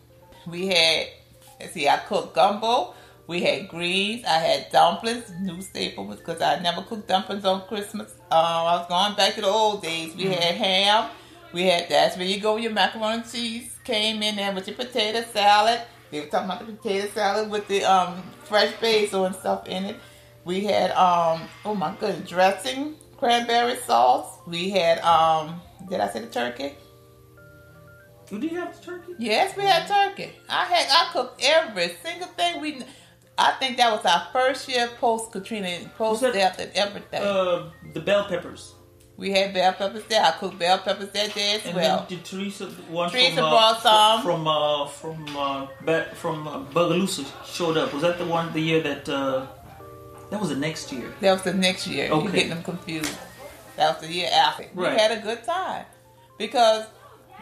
[0.46, 1.08] We had,
[1.60, 2.94] let's see, I cooked gumbo.
[3.28, 4.24] We had greens.
[4.26, 8.12] I had dumplings, new staple because I never cooked dumplings on Christmas.
[8.32, 10.16] Um, I was going back to the old days.
[10.16, 11.10] We had ham.
[11.52, 13.78] We had that's where you go with your macaroni and cheese.
[13.84, 15.82] Came in there with your potato salad.
[16.12, 19.86] They were talking about the potato salad with the um, fresh basil and stuff in
[19.86, 19.96] it.
[20.44, 24.38] We had um oh my goodness dressing, cranberry sauce.
[24.46, 26.76] We had um did I say the turkey?
[28.28, 29.14] Do you did have the turkey?
[29.20, 30.32] Yes, we had turkey.
[30.50, 32.82] I had I cooked every single thing we.
[33.38, 37.22] I think that was our first year post Katrina, post death and everything.
[37.22, 38.74] Uh, the bell peppers.
[39.18, 40.24] we had bell peppers there.
[40.24, 41.98] I cooked bell peppers that day as And well.
[42.00, 44.22] then did Teresa one Teresa from, uh, brought some.
[44.24, 47.94] from uh, from uh, ba- from uh, Bogalusa showed up.
[47.94, 49.46] Was that the one the year that uh,
[50.32, 51.14] that was the next year?
[51.20, 52.08] That was the next year.
[52.08, 52.32] You're Okay.
[52.32, 53.16] getting them confused.
[53.76, 54.64] That was the year after.
[54.74, 54.94] Right.
[54.94, 55.86] We had a good time
[56.38, 56.86] because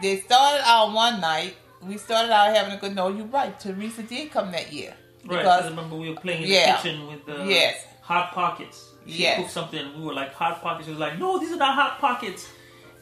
[0.02, 1.56] they started out one night.
[1.82, 2.94] We started out having a good.
[2.94, 3.58] No, you're right.
[3.60, 4.94] Teresa did come that year
[5.26, 5.38] Right.
[5.38, 6.76] I because remember we were playing in Yeah.
[6.76, 7.84] the kitchen with uh, Yes.
[8.02, 8.90] hot pockets.
[9.06, 9.38] She Yes.
[9.38, 9.78] cooked something.
[9.78, 10.86] and We were like hot pockets.
[10.86, 12.48] She was like, "No, these are not hot pockets."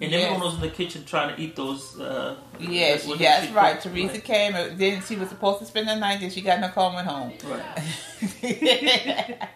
[0.01, 0.23] And Yes.
[0.25, 2.01] everyone was in the kitchen trying to eat those.
[2.01, 3.73] Uh, yes, that's she right.
[3.81, 3.83] cooked.
[3.95, 4.55] Teresa came.
[4.57, 6.19] and Then she was supposed to spend the night.
[6.21, 7.33] Then she got in her car and went home.
[7.45, 9.39] Right.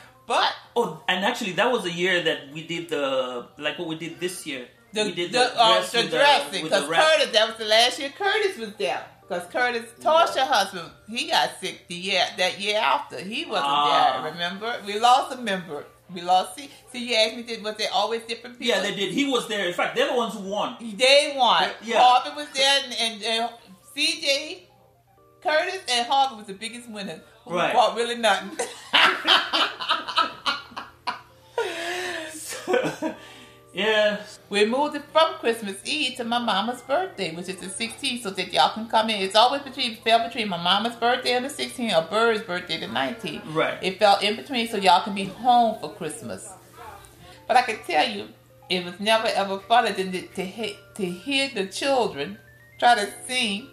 [0.26, 3.96] but Oh, and actually, that was a year that we did the like what we
[3.96, 4.66] did this year.
[4.92, 6.86] The we did the, um, the dressing because.
[6.86, 7.32] Curtis.
[7.32, 9.04] That was the last year Curtis was there.
[9.22, 13.20] Because Curtis, Torsha husband, he got sick the year that year after.
[13.20, 14.20] He wasn't Ah.
[14.22, 14.32] there.
[14.32, 15.84] Remember, we lost a member.
[16.12, 16.56] We lost.
[16.56, 18.74] See, see, you asked me, did was there always different people?
[18.74, 19.12] Yeah, they did.
[19.12, 19.68] He was there.
[19.68, 20.74] In fact, they're the ones who won.
[20.80, 21.70] They won.
[21.84, 22.00] Yeah.
[22.00, 23.50] Harvey was there, and, and, and
[23.96, 24.62] CJ,
[25.40, 27.20] Curtis, and Harvey was the biggest winners.
[27.44, 27.72] Who Right.
[27.72, 28.56] bought really nothing.
[33.72, 34.20] yeah.
[34.48, 38.30] We moved it from Christmas Eve to my mama's birthday, which is the 16th, so
[38.30, 39.20] that y'all can come in.
[39.22, 42.86] It's always between fell between my mama's birthday and the 16th or Bird's birthday the
[42.86, 43.42] 19th.
[43.54, 43.78] Right.
[43.82, 46.48] It fell in between, so y'all can be home for Christmas.
[47.46, 48.28] But I can tell you,
[48.68, 52.38] it was never ever funner than to, to, he- to hear the children
[52.78, 53.68] try to sing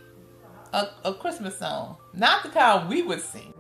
[0.74, 3.54] a, a Christmas song, not the kind we would sing.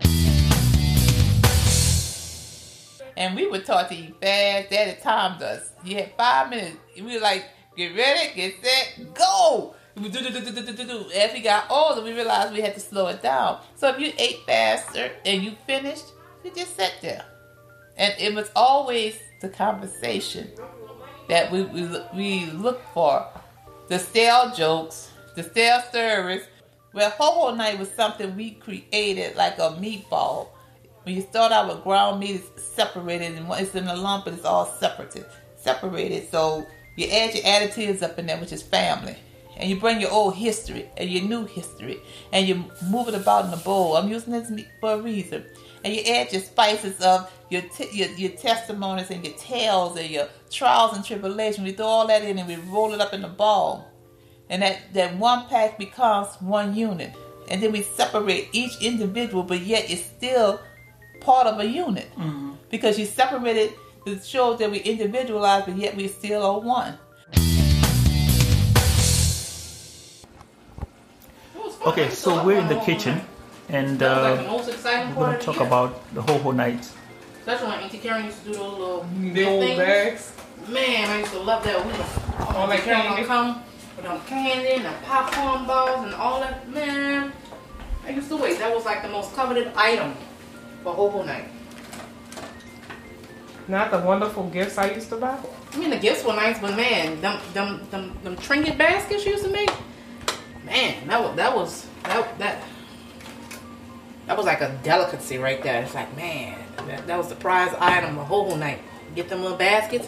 [3.17, 4.69] And we were taught to eat fast.
[4.69, 5.71] Daddy timed us.
[5.83, 6.77] He had five minutes.
[6.95, 9.73] We were like, get ready, get set, go.
[9.97, 13.59] As we got older, we realized we had to slow it down.
[13.75, 16.05] So if you ate faster and you finished,
[16.43, 17.25] you just sat there.
[17.97, 20.51] And it was always the conversation
[21.27, 23.27] that we, we, we looked for.
[23.87, 26.45] The stale jokes, the stale service.
[26.93, 30.49] Well, Ho Ho Night was something we created like a meatball.
[31.07, 34.33] When you start out with ground meat, it's separated and it's in a lump, but
[34.33, 35.23] it's all separated.
[35.55, 36.29] Separated.
[36.29, 36.67] So
[36.97, 39.15] you add your additives up in there, which is family.
[39.55, 42.01] And you bring your old history and your new history.
[42.33, 43.95] And you move it about in the bowl.
[43.95, 45.45] I'm using this meat for a reason.
[45.85, 50.09] And you add your spices of your, t- your your testimonies and your tales and
[50.09, 51.65] your trials and tribulations.
[51.65, 53.89] We throw all that in and we roll it up in the ball.
[54.49, 57.13] And that, that one pack becomes one unit.
[57.47, 60.59] And then we separate each individual, but yet it's still
[61.19, 62.09] part of a unit.
[62.69, 63.73] Because you separated
[64.05, 66.97] the shows that we individualized, but yet we still are one.
[71.85, 73.21] Okay, so we're in the kitchen,
[73.69, 76.89] and That was like the uh, we're gonna talk about the Ho Ho night.
[77.45, 79.77] That's when Auntie Karen used to do those little Big old things.
[79.79, 80.33] bags.
[80.67, 81.85] Man, I used to love that.
[81.85, 83.21] We All all that that Karen candy.
[83.21, 83.63] would come
[83.95, 86.67] with them candy and the popcorn balls and all that.
[86.69, 87.31] Man,
[88.05, 88.59] I used to wait.
[88.59, 90.13] That was like the most coveted item
[90.87, 91.49] for Hobo Night.
[93.67, 95.37] Not the wonderful gifts I used to buy.
[95.73, 99.33] I mean, the gifts were nice, but man, them them them, them trinket baskets you
[99.33, 99.69] used to make,
[100.63, 102.63] man, that was that was that that
[104.27, 105.83] that was like a delicacy right there.
[105.83, 108.79] It's like, man, that, that was the prize item of whole night.
[109.13, 110.07] Get them little baskets.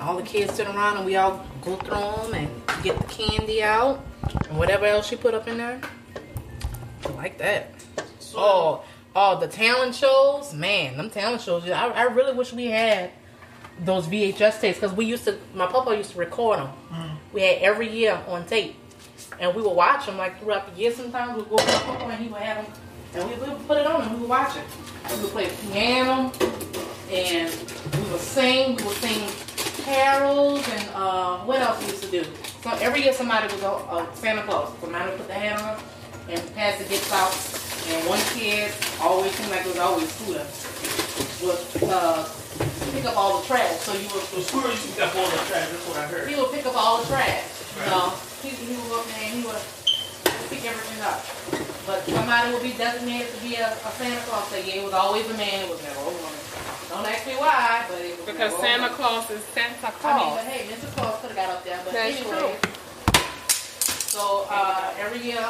[0.00, 3.64] All the kids sit around and we all go through them and get the candy
[3.64, 4.04] out
[4.48, 5.80] and whatever else she put up in there.
[7.04, 7.70] I like that.
[8.36, 8.84] Oh,
[9.16, 11.68] Oh, the talent shows, man, them talent shows.
[11.70, 13.10] I, I really wish we had
[13.78, 15.38] those VHS tapes because we used to.
[15.54, 16.68] My papa used to record them.
[17.32, 18.76] We had every year on tape,
[19.38, 20.90] and we would watch them like throughout the year.
[20.92, 22.74] Sometimes we'd go to my papa and he would have them,
[23.14, 24.64] and we would put it on and we would watch it.
[25.14, 26.32] We would play the piano,
[27.10, 27.50] and
[27.94, 28.76] we would sing.
[28.76, 29.28] We would sing
[29.84, 32.24] carols and uh, what else we used to do.
[32.62, 34.72] So every year somebody would go uh, Santa Claus.
[34.80, 35.82] Somebody would put the hat on
[36.32, 37.63] and pass the gifts out.
[37.90, 40.46] And one kid always seemed like it was always Scooter
[41.44, 41.60] would
[41.92, 42.24] uh,
[42.92, 43.76] pick up all the trash.
[43.84, 45.68] So you would So Scooter used to pick up all the trash.
[45.68, 46.28] That's what I heard.
[46.28, 47.44] he would pick up all the trash.
[47.76, 49.60] You know, he, he would go up there and he would
[50.48, 51.20] pick everything up.
[51.84, 54.80] But somebody would be designated to be a, a Santa Claus that year.
[54.80, 55.64] It was always a man.
[55.64, 56.32] It was never a woman.
[56.88, 58.96] Don't ask me why, but it was Because never Santa woman.
[58.96, 60.08] Claus is Santa Claus.
[60.08, 60.88] I mean, but hey, Mr.
[60.96, 61.80] Claus could have got up there.
[61.84, 62.56] But That's anyway,
[64.08, 65.44] so uh, every year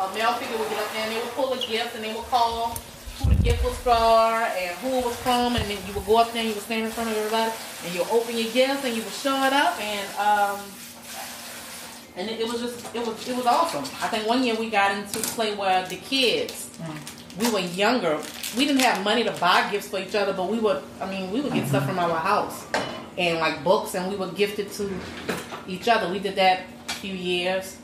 [0.00, 2.14] a male figure would get up there and they would pull a gift and they
[2.14, 2.78] would call
[3.18, 6.18] who the gift was for and who it was from, and then you would go
[6.18, 7.52] up there and you would stand in front of everybody
[7.84, 10.60] and you would open your gifts and you would show it up and um.
[12.16, 13.84] And it, it was just it was it was awesome.
[14.02, 16.68] I think one year we got into play where the kids
[17.38, 18.18] we were younger.
[18.56, 20.82] We didn't have money to buy gifts for each other, but we would.
[21.00, 22.66] I mean, we would get stuff from our house
[23.16, 24.90] and like books, and we would gift it to
[25.68, 26.10] each other.
[26.10, 27.76] We did that a few years,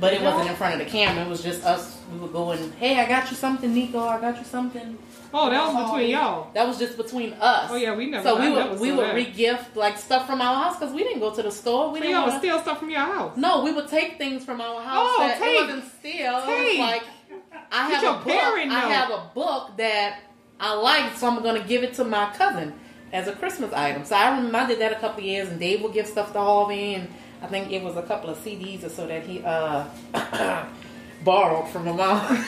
[0.00, 1.24] but it wasn't in front of the camera.
[1.24, 1.96] It was just us.
[2.12, 3.98] We were going, hey, I got you something, Nico.
[4.00, 4.98] I got you something.
[5.34, 6.50] Oh, that was between y'all.
[6.54, 7.68] That was just between us.
[7.70, 8.22] Oh yeah, we never.
[8.26, 11.34] So we would we would re-gift like stuff from our house because we didn't go
[11.34, 11.90] to the store.
[11.90, 12.14] We So didn't.
[12.14, 13.36] y'all would wanna- steal stuff from your house.
[13.36, 14.94] no, we would take things from our house.
[15.10, 15.56] Oh, that take.
[15.58, 16.38] It wasn't steal.
[16.38, 17.02] It was like
[17.72, 18.26] I have a book.
[18.32, 20.20] parent I have a book that
[20.60, 22.72] I like, so I'm gonna give it to my cousin
[23.12, 24.04] as a Christmas item.
[24.04, 26.32] So I remember I did that a couple of years, and Dave would give stuff
[26.32, 27.08] to Harvey, and
[27.42, 29.84] I think it was a couple of CDs or so that he uh
[31.24, 32.26] borrowed from my mom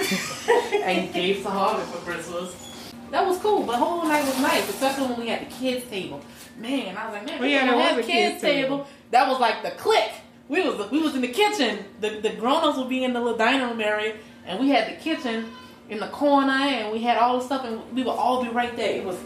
[0.82, 2.92] and gave to Harvey for Christmas.
[3.10, 6.20] That was cool, but whole night was nice, especially when we had the kids table.
[6.58, 8.78] Man, I was like, man, we yeah, don't there have a kids, kids table.
[8.78, 8.88] table.
[9.12, 10.10] That was like the click.
[10.48, 11.84] We was we was in the kitchen.
[12.00, 14.88] The the grown ups would be in the little dining room area, and we had
[14.90, 15.46] the kitchen
[15.88, 18.74] in the corner, and we had all the stuff, and we would all be right
[18.76, 18.96] there.
[18.96, 19.16] It was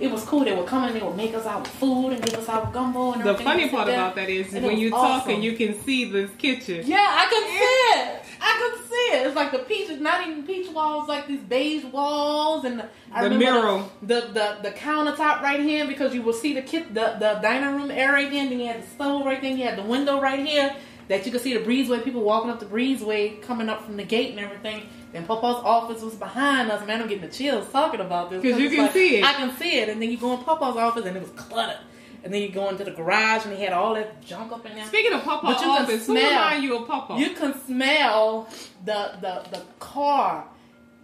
[0.00, 0.44] it was cool.
[0.44, 3.12] They would come and they would make us our food and give us our gumbo
[3.12, 3.96] and The funny part there.
[3.96, 5.20] about that is And when was you awesome.
[5.20, 6.84] talk and you can see the kitchen.
[6.86, 8.24] Yeah, I can see it.
[8.42, 9.26] I could see it.
[9.26, 13.28] It's like the peach, not even peach walls, like these beige walls, and the, I
[13.28, 13.84] The mirror.
[14.02, 17.74] the, the the countertop right here because you will see the kit, the the dining
[17.76, 18.48] room area there.
[18.48, 19.50] Then you had the stove right there.
[19.52, 20.74] You had the window right here
[21.08, 22.02] that you could see the breezeway.
[22.02, 24.88] People walking up the breezeway, coming up from the gate and everything.
[25.12, 26.86] Then Papa's office was behind us.
[26.86, 29.24] Man, I'm getting the chills talking about this 'Cause you can like, see it.
[29.24, 29.88] I can see it.
[29.88, 31.78] And then you go in Papa's office and it was cluttered.
[32.22, 34.74] And then you go into the garage and he had all that junk up in
[34.76, 34.84] there.
[34.86, 37.16] Speaking of Papa But you can office, who smell- remind you of Papa?
[37.18, 38.46] You can smell
[38.84, 40.44] the the the car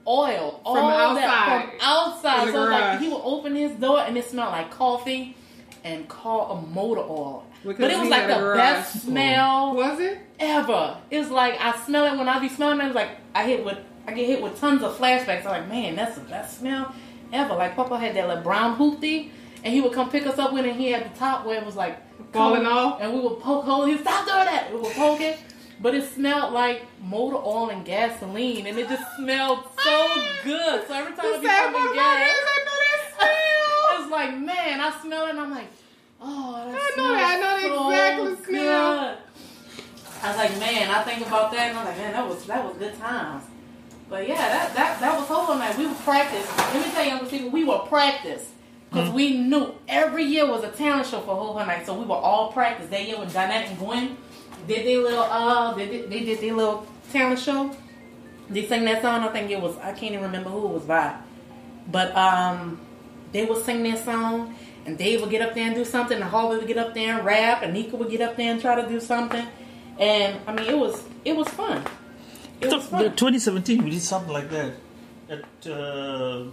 [0.07, 1.62] oil all From that outside.
[1.62, 2.53] from outside.
[2.53, 5.37] So like he would open his door and it smelled like coffee
[5.85, 7.45] and car a motor oil.
[7.64, 8.57] Because but it was like the garage.
[8.59, 10.19] best smell Was it?
[10.38, 10.97] ever.
[11.11, 12.87] It's like I smell it when I be smelling it.
[12.87, 15.40] It's like I hit with I get hit with tons of flashbacks.
[15.47, 16.95] I'm like, man, that's the best smell
[17.33, 17.55] ever.
[17.55, 19.31] Like Papa had that like brown hoopty,
[19.64, 20.64] and he would come pick us up with.
[20.64, 21.99] And he had the top where it was like
[22.33, 23.01] Falling off?
[23.01, 23.87] and we would poke holes.
[23.88, 24.71] He stop doing that.
[24.73, 25.38] We would poke it,
[25.81, 30.09] but it smelled like motor oil and gasoline, and it just smelled so
[30.45, 30.87] good.
[30.87, 34.03] So every time I be pumping it gas, I know that smell.
[34.03, 35.69] it's like, man, I smell it, and I'm like,
[36.21, 37.07] oh, that smell.
[37.07, 38.99] I know that- I know the smells exact smell.
[39.01, 39.19] good.
[40.23, 42.64] I was like, man, I think about that, and I'm like, man, that was that
[42.64, 43.45] was good times.
[44.09, 45.77] But yeah, that that that was whole night.
[45.77, 46.47] We would practice.
[46.57, 48.51] Let me tell you, young people, we would practice
[48.88, 51.87] because we knew every year was a talent show for whole night.
[51.87, 52.88] So we were all practice.
[52.88, 54.16] That year when Donette and Gwen
[54.69, 57.75] did their little uh, they did, they did their little talent show.
[58.49, 59.23] They sang that song.
[59.23, 61.16] I think it was I can't even remember who it was by,
[61.90, 62.81] but um,
[63.33, 64.55] they would sing their song.
[64.87, 67.16] And Dave would get up there and do something, and Harvey would get up there
[67.16, 69.45] and rap, and Nika would get up there and try to do something.
[69.99, 71.83] And I mean, it was it was fun.
[72.61, 74.73] It was The 2017, we did something like that
[75.29, 76.45] at uh, uh,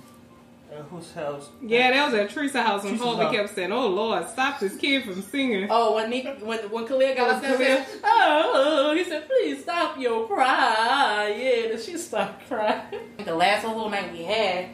[0.89, 1.49] whose house?
[1.61, 4.75] Yeah, that was at Teresa's house and Teresa's Harvey kept saying, "Oh Lord, stop this
[4.75, 8.93] kid from singing." Oh, when Nika, when when Khalil got Oh, up there, and oh,
[8.97, 12.81] he said, "Please stop your cry." Yeah, then she stopped crying.
[13.23, 14.69] The last whole night we had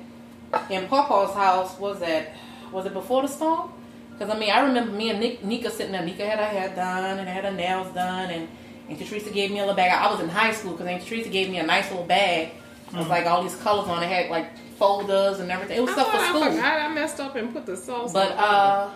[0.69, 2.33] in Papa's house was at
[2.71, 3.71] was it before the storm?
[4.13, 6.03] Because I mean, I remember me and Nick, Nika sitting there.
[6.05, 8.47] Nika had her hair done and had her nails done, and
[8.89, 9.91] Auntie Teresa gave me a little bag.
[9.91, 12.53] I was in high school because Auntie Teresa gave me a nice little bag.
[12.91, 14.07] It was like all these colors on it.
[14.07, 14.47] Had like
[14.77, 15.77] folders and everything.
[15.77, 16.81] It was I, stuff for thought I forgot.
[16.81, 18.11] I messed up and put the sauce.
[18.11, 18.37] But on.
[18.37, 18.89] uh,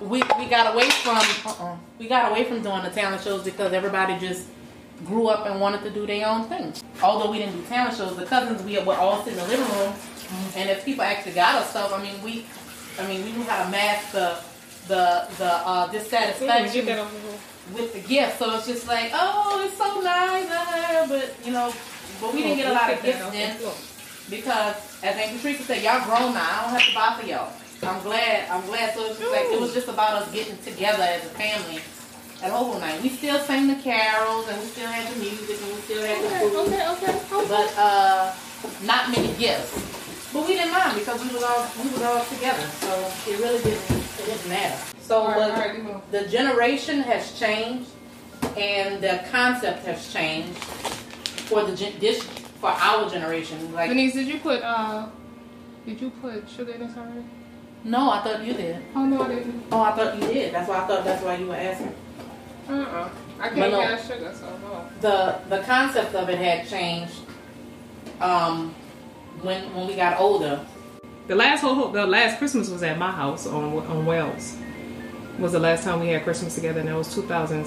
[0.00, 1.76] we we got away from uh-uh.
[1.98, 4.48] we got away from doing the talent shows because everybody just
[5.04, 6.72] grew up and wanted to do their own thing.
[7.02, 9.78] Although we didn't do talent shows, the cousins we were all sitting in the living
[9.78, 9.94] room,
[10.56, 12.46] and if people actually got us stuff, I mean we,
[12.98, 14.38] I mean we knew how to mask the
[14.88, 17.38] the the uh, dissatisfaction that over here.
[17.74, 18.38] With the gift.
[18.38, 21.72] So it's just like, oh, it's so nice, uh, but you know,
[22.20, 23.56] but we didn't get a lot of gifts then
[24.28, 26.46] because as Aunt Patricia said, y'all grown now.
[26.46, 27.52] I don't have to buy for y'all.
[27.82, 28.48] I'm glad.
[28.50, 28.94] I'm glad.
[28.94, 31.80] So it's just like it was just about us getting together as a family
[32.42, 33.02] at Hobo Night.
[33.02, 36.20] We still sang the carols and we still had the music and we still had
[36.22, 37.48] the Okay, food, okay, okay, okay.
[37.48, 38.32] but uh,
[38.84, 39.72] not many gifts.
[40.32, 42.66] But we didn't mind because we was all we was all together.
[42.84, 42.92] So
[43.26, 44.99] it really didn't it didn't matter.
[45.10, 47.90] So All right, but all right, the generation has changed
[48.56, 50.56] and the concept has changed
[51.50, 52.22] for the gen- this
[52.60, 53.72] for our generation.
[53.72, 55.08] Like Denise, did you put uh,
[55.84, 57.24] did you put sugar in this already?
[57.82, 58.84] no, I thought you did.
[58.94, 59.64] Oh no, I didn't.
[59.72, 60.54] Oh, I thought you did.
[60.54, 61.92] That's why I thought that's why you were asking.
[62.68, 63.08] Uh uh
[63.40, 63.80] I can't no.
[63.80, 64.86] get sugar, so no.
[65.00, 67.14] The the concept of it had changed
[68.20, 68.76] um
[69.42, 70.64] when when we got older.
[71.26, 74.56] The last whole the last Christmas was at my house on on Wells.
[75.40, 77.60] Was the last time we had Christmas together, and that was 2000.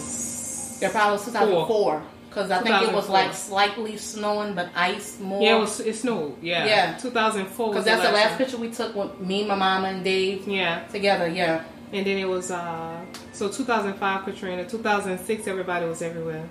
[0.82, 5.42] Yeah, probably was 2004 because I think it was like slightly snowing but ice more.
[5.42, 6.36] Yeah, it was it snowed.
[6.42, 6.98] Yeah, Yeah.
[6.98, 7.68] 2004.
[7.68, 8.38] was because that's the last time.
[8.38, 11.28] picture we took with me, my mama, and Dave Yeah, together.
[11.28, 11.64] Yeah.
[11.92, 12.98] and then it was uh
[13.32, 16.48] so 2005 Katrina, 2006 everybody was everywhere.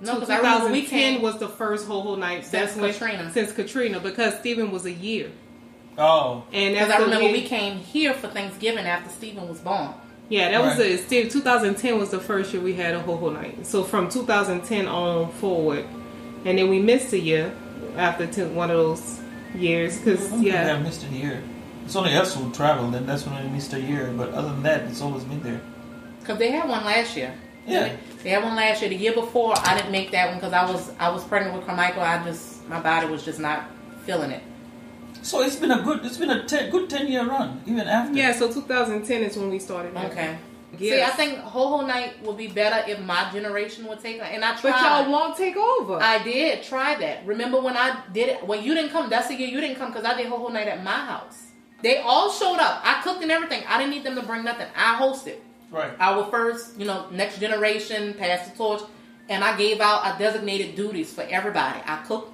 [0.00, 1.22] No, So because I remember we came.
[1.22, 3.30] was the first Ho Ho Night Since when- Katrina.
[3.32, 5.30] Since Katrina, because Stephen was a year,
[5.98, 9.90] Oh, and Because I remember year- we came here for Thanksgiving after Stephen was born.
[10.32, 10.92] Yeah, that was Right.
[10.92, 11.30] the Steve.
[11.30, 13.66] 2010 was the first year we had a ho ho night.
[13.66, 15.84] So from 2010 on forward,
[16.46, 17.52] and then we missed a year
[17.98, 19.20] after t- one of those
[19.54, 21.42] years because I don't yeah, I missed a year.
[21.84, 24.10] It's only us who traveled, and that's when we missed a year.
[24.16, 25.60] But other than that, it's always been there.
[26.20, 27.34] Because they had one last year.
[27.66, 27.90] Yeah.
[28.22, 28.88] They had one last year.
[28.88, 31.66] The year before, I didn't make that one because I was I was pregnant with
[31.66, 32.02] Carmichael.
[32.02, 33.64] I just my body was just not
[34.06, 34.42] feeling it.
[35.22, 38.14] So it's been a good, it's been a ten, good ten year run, even after.
[38.16, 38.32] yeah.
[38.32, 39.94] So 2010 is when we started.
[39.94, 40.10] that.
[40.12, 40.36] Okay.
[40.78, 44.22] See, I think Ho Ho Night will be better if my generation would take it.
[44.22, 44.72] And I tried.
[44.72, 45.98] but y'all won't take over.
[46.00, 47.26] I did try that.
[47.26, 48.46] Remember when I did it?
[48.46, 50.48] When you didn't come, that's the year you didn't come because I did Ho Ho
[50.48, 51.48] Night at my house.
[51.82, 52.80] They all showed up.
[52.84, 53.62] I cooked and everything.
[53.68, 54.66] I didn't need them to bring nothing.
[54.74, 55.36] I hosted.
[55.70, 55.92] Right.
[56.00, 58.82] our first, you know, next generation, pass the torch,
[59.30, 61.80] and I gave out I designated duties for everybody.
[61.86, 62.31] I cooked.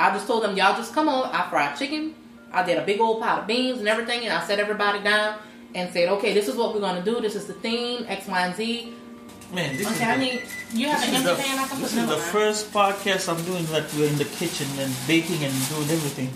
[0.00, 1.30] I just told them, y'all just come on.
[1.34, 2.14] I fried chicken.
[2.52, 5.36] I did a big old pot of beans and everything, and I set everybody down
[5.74, 7.20] and said, okay, this is what we're gonna do.
[7.20, 8.92] This is the theme X, Y, and Z.
[9.52, 11.58] Man, this is Okay, I the, need you have this an is empty the, pan.
[11.58, 12.20] I can this put is the on.
[12.20, 16.30] first podcast I'm doing that we're in the kitchen and baking and doing everything,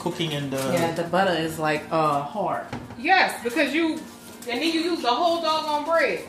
[0.00, 2.64] cooking and uh, Yeah, the butter is like uh hard.
[2.98, 4.00] yes, because you
[4.48, 6.20] and then you use the whole doggone bread.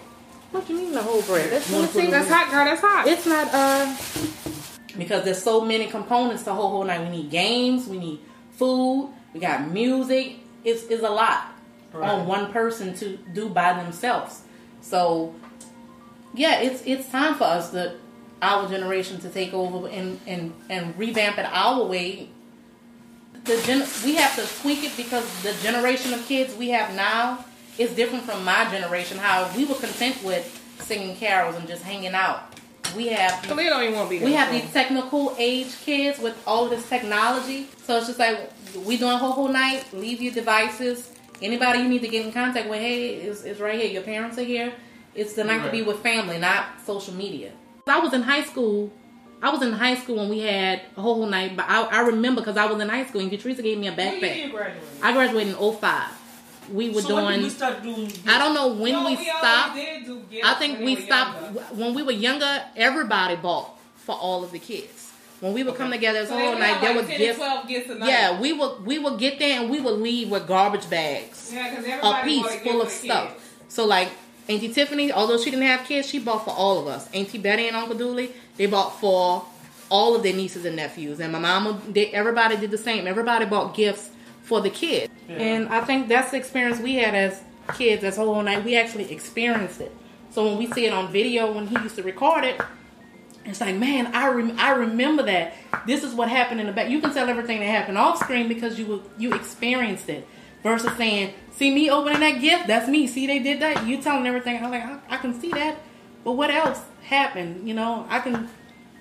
[0.51, 1.49] What do you mean the whole bread?
[1.49, 2.11] That's, let me see.
[2.11, 2.65] That's hot, girl.
[2.65, 3.07] That's hot.
[3.07, 4.50] It's not uh
[4.97, 7.01] because there's so many components to Ho Ho Night.
[7.01, 8.19] We need games, we need
[8.51, 10.37] food, we got music.
[10.63, 11.47] It's it's a lot
[11.93, 12.09] Right.
[12.09, 14.41] on one person to do by themselves.
[14.81, 15.35] So
[16.33, 17.95] yeah, it's it's time for us the
[18.41, 22.29] our generation to take over and and and revamp it our way.
[23.43, 27.43] The gen- we have to tweak it because the generation of kids we have now
[27.77, 29.17] is different from my generation.
[29.17, 30.45] How we were content with
[30.79, 32.50] singing carols and just hanging out.
[32.95, 36.41] We have Khalid don't even want to be we have these technical age kids with
[36.45, 37.67] all this technology.
[37.85, 38.51] So it's just like
[38.85, 39.85] we doing Ho Ho Night.
[39.93, 41.11] Leave your devices.
[41.41, 43.89] Anybody you need to get in contact with, hey, it's, it's right here.
[43.91, 44.73] Your parents are here.
[45.15, 47.51] It's the night to be with family, not social media.
[47.87, 48.91] I was in high school.
[49.41, 51.55] I was in high school when we had a Ho Ho Night.
[51.57, 53.93] But I, I remember because I was in high school and Teresa gave me a
[53.93, 54.73] When year you backpack.
[55.01, 56.20] I graduated in 05.
[56.69, 57.41] We were So doing.
[57.41, 58.11] we doing?
[58.27, 59.75] I don't know when No, we, always stopped.
[59.75, 61.59] do I think we were stopped younger.
[61.73, 62.63] when we were younger.
[62.75, 65.11] Everybody bought for all of the kids.
[65.39, 67.39] When we would come together as a whole night, there was 10 gifts.
[67.67, 68.07] gifts a night.
[68.09, 71.69] Yeah, we would we would get there and we would leave with garbage bags, Yeah,
[71.71, 73.33] because a everybody piece bought a gift full of stuff.
[73.33, 73.43] kids.
[73.69, 74.09] So like
[74.47, 77.09] Auntie Tiffany, although she didn't have kids, she bought for all of us.
[77.13, 79.45] Auntie Betty and Uncle Dooley, they bought for
[79.89, 83.07] all of their nieces and nephews, and my mama, they, everybody did the same.
[83.07, 84.09] Everybody bought gifts
[84.43, 87.41] for the kids, and I think that's the experience we had as
[87.75, 88.63] kids as whole night.
[88.65, 89.95] We actually experienced it.
[90.31, 92.59] So when we see it on video, when he used to record it,
[93.45, 95.53] it's like, man, I rem- I remember that.
[95.87, 96.89] This is what happened in the back.
[96.89, 100.27] You can tell everything that happened off screen because you were- you experienced it.
[100.63, 103.07] Versus saying, see me opening that gift, that's me.
[103.07, 103.85] See they did that.
[103.87, 104.63] You telling everything.
[104.63, 105.77] I'm like, I, I can see that,
[106.23, 107.67] but what else happened?
[107.67, 108.47] You know, I can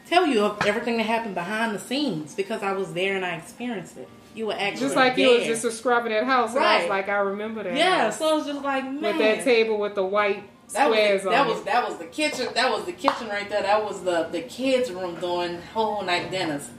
[0.06, 3.36] tell you of everything that happened behind the scenes because I was there and I
[3.36, 4.08] experienced it.
[4.34, 5.26] You were actually Just like there.
[5.28, 6.54] you was just describing that house.
[6.54, 6.90] And I was Right.
[6.90, 7.74] like, I remember that.
[7.74, 8.04] yeah.
[8.04, 8.18] house.
[8.18, 11.30] So it's just like man, With that table with the white That was, Squares the,
[11.30, 11.64] that was it.
[11.64, 12.48] that was the kitchen.
[12.54, 13.62] That was the kitchen right there.
[13.62, 16.70] That was the the kids' room doing whole night dinners.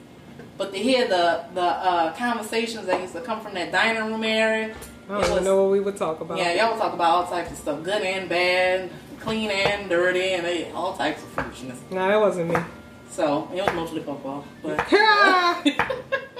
[0.58, 4.24] But to hear the the uh, conversations that used to come from that dining room
[4.24, 4.74] area,
[5.10, 6.38] I don't was- know what we would talk about.
[6.38, 8.90] yeah, y'all would talk about all types of stuff, good and bad,
[9.20, 11.80] clean and dirty, and they, all types of foolishness.
[11.90, 12.58] No, that wasn't me.
[13.10, 14.78] So it was mostly football, but!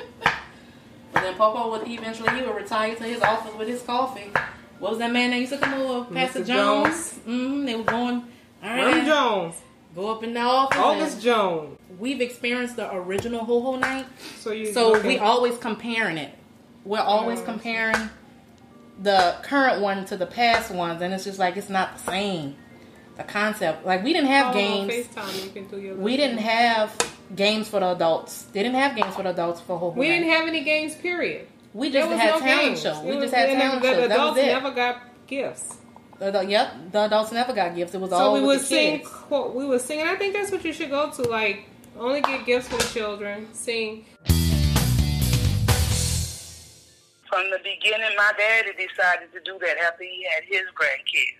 [1.14, 4.32] but then Popo would eventually he would retire to his office with his coffee.
[4.80, 6.48] What was that man that used to come over, Pastor Mr.
[6.48, 6.88] Jones?
[6.90, 7.20] Jones.
[7.28, 7.66] Mm-hmm.
[7.66, 8.16] They were going.
[8.64, 9.56] All Herman Jones,
[9.96, 10.78] go up in the office.
[10.80, 11.78] August Jones.
[12.00, 14.06] we've experienced the original Ho Ho Night,
[14.40, 14.72] So you.
[14.74, 15.08] so okay.
[15.08, 16.34] we always comparing it.
[16.86, 18.10] We're always Oh, comparing
[19.02, 22.56] the current one to the past ones, and it's just like it's not the same.
[23.18, 24.92] The concept, like we didn't have Oh, games.
[25.08, 26.96] FaceTime, you can do your We didn't have
[27.36, 28.44] games for the adults.
[28.54, 30.20] They didn't have games for the adults for Ho Ho We Night.
[30.20, 30.96] didn't have any games.
[30.96, 31.48] Period.
[31.74, 32.82] We There just was had no talent games.
[32.82, 33.00] show.
[33.00, 34.02] It We was- just had and talent the, show.
[34.02, 34.46] the That was adults it.
[34.48, 35.78] never got gifts.
[36.20, 37.94] The- the- yep, the adults never got gifts.
[37.96, 38.98] It was So all we with would the sing.
[39.00, 39.10] kids.
[39.10, 41.22] quote, We would sing, and I think that's what you should go to.
[41.24, 41.66] Like,
[41.98, 43.48] only get gifts for the children.
[43.54, 44.06] Sing.
[47.30, 51.40] From the beginning, my daddy decided to do that after he had his grandkids.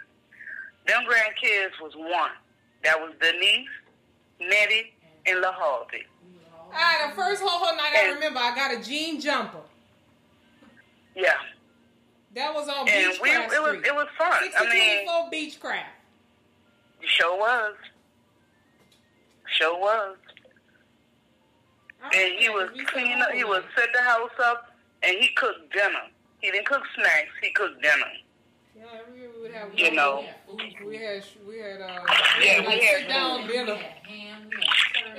[0.88, 2.32] Them grandkids was one.
[2.86, 3.68] That was Denise,
[4.40, 4.94] Nettie,
[5.26, 6.04] and LaHalty.
[6.68, 9.60] All right, the first Ho Ho Night I remember, I got a jean jumper.
[11.16, 11.34] Yeah.
[12.36, 13.86] That was on And we, Beechcraft it was Street.
[13.88, 14.32] it was fun.
[14.32, 15.84] I mean, 6024 Beechcraft.
[17.06, 17.76] sure was.
[19.58, 20.16] Sure was.
[22.16, 24.72] And he was cleaning up, he would set the house up,
[25.04, 26.08] and he cooked dinner.
[26.40, 28.12] He didn't cook snacks, he cooked dinner.
[28.76, 29.70] Yeah, we would have.
[29.78, 30.26] You know.
[30.58, 32.00] We had, we had, uh,
[32.42, 33.52] Yeah, like we had sit down food.
[33.52, 33.80] dinner.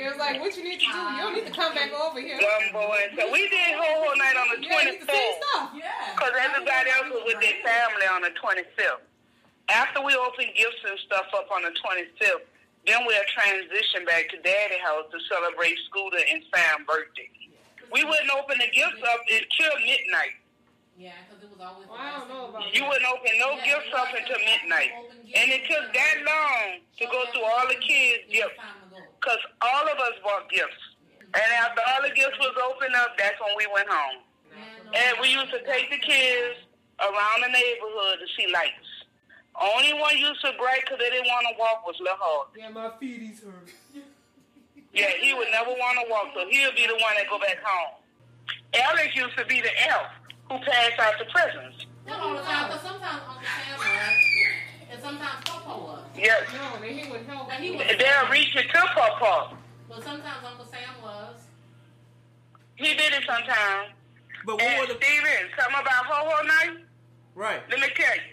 [0.03, 0.99] It was like, what you need to do?
[0.99, 2.35] You don't need to come back over here.
[2.35, 5.15] Gumbo and so we did Ho Ho Night on the Yeah, you need to say
[5.15, 5.39] 24th.
[5.39, 5.67] stuff.
[6.19, 9.07] Because everybody else was with their family on the 25th.
[9.71, 12.51] After we opened gifts and stuff up on the 25th,
[12.83, 17.31] then we'll transition back to Daddy house to celebrate Scooter and Sam's birthday.
[17.95, 20.35] We wouldn't open the gifts up until midnight.
[20.99, 21.87] Yeah, because it was always.
[21.87, 24.91] Well, I don't know about You wouldn't open no gifts up until midnight.
[25.31, 28.59] And it took that long to go through all the kids' gifts.
[29.21, 30.83] Because all of us bought gifts.
[31.35, 34.23] And after all the gifts was opened up, that's when we went home.
[34.93, 36.61] And we used to take the kids
[37.01, 38.89] around the neighborhood to see lights.
[39.57, 42.49] Only one used to break because they didn't want to walk was Lil Hog.
[42.57, 43.71] Yeah, my feeties hurt.
[44.95, 47.57] Yeah, he would never want to walk, so he'll be the one that go back
[47.65, 47.97] home.
[48.75, 50.05] Alex used to be the elf
[50.51, 51.87] who passed out the presents.
[52.07, 53.89] Not all the time, because sometimes Uncle Sam was,
[54.93, 56.02] and sometimes Popo was.
[56.17, 56.45] Yes.
[56.53, 57.49] No, then he would help.
[57.49, 57.87] But he was.
[57.99, 59.57] They'll reach it to Papa.
[59.89, 61.41] But sometimes Uncle Sam was.
[62.77, 63.91] He did it sometimes.
[64.45, 66.85] But what And were the Steven, something about Ho Ho Night?
[67.35, 67.63] right?
[67.71, 68.33] Let me tell you.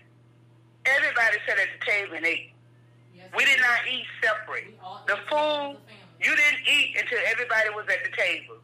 [0.86, 2.52] Everybody sat at the table and ate.
[3.16, 4.74] Yes, We did not eat separate.
[5.08, 5.78] The food,
[6.24, 8.56] you didn't eat until everybody was at the table.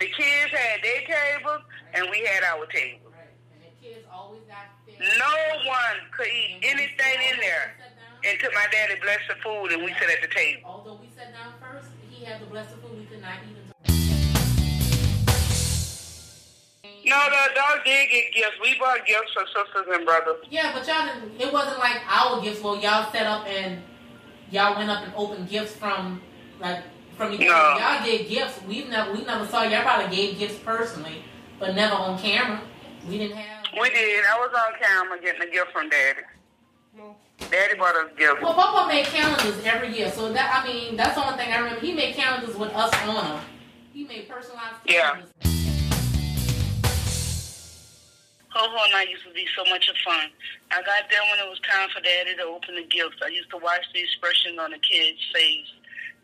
[0.00, 1.62] The kids had their tables
[1.94, 3.12] and we had our tables.
[3.14, 3.30] Right.
[3.54, 4.98] And the kids always got fed.
[5.18, 5.34] No
[5.68, 7.76] one could eat anything in there
[8.24, 10.62] until my daddy blessed the food and we sat at the table.
[10.64, 12.98] Although we sat down first, he had the blessed food.
[12.98, 13.68] We could not eat until.
[17.04, 18.58] No, the adults did get gifts.
[18.60, 20.44] We bought gifts for sisters and brothers.
[20.50, 21.40] Yeah, but y'all didn't.
[21.40, 23.82] It wasn't like our gifts where y'all set up and
[24.50, 26.20] y'all went up and opened gifts from
[26.60, 26.82] like
[27.16, 27.46] from each No.
[27.46, 28.60] Y'all did gifts.
[28.68, 31.24] We never we never saw y'all probably gave gifts personally,
[31.58, 32.60] but never on camera.
[33.08, 33.64] We didn't have.
[33.80, 34.24] We did.
[34.26, 36.20] I was on camera getting a gift from daddy.
[36.98, 37.14] No.
[37.50, 38.42] Daddy bought us gifts.
[38.42, 41.58] Well, Papa made calendars every year, so that I mean that's the only thing I
[41.58, 41.80] remember.
[41.80, 43.40] He made calendars with us on them.
[43.92, 45.22] He made personalized Yeah.
[45.22, 45.30] calendars.
[48.50, 50.26] Ho Ho night used to be so much of fun.
[50.72, 53.22] I got there when it was time for Daddy to open the gifts.
[53.24, 55.70] I used to watch the expression on the kids' face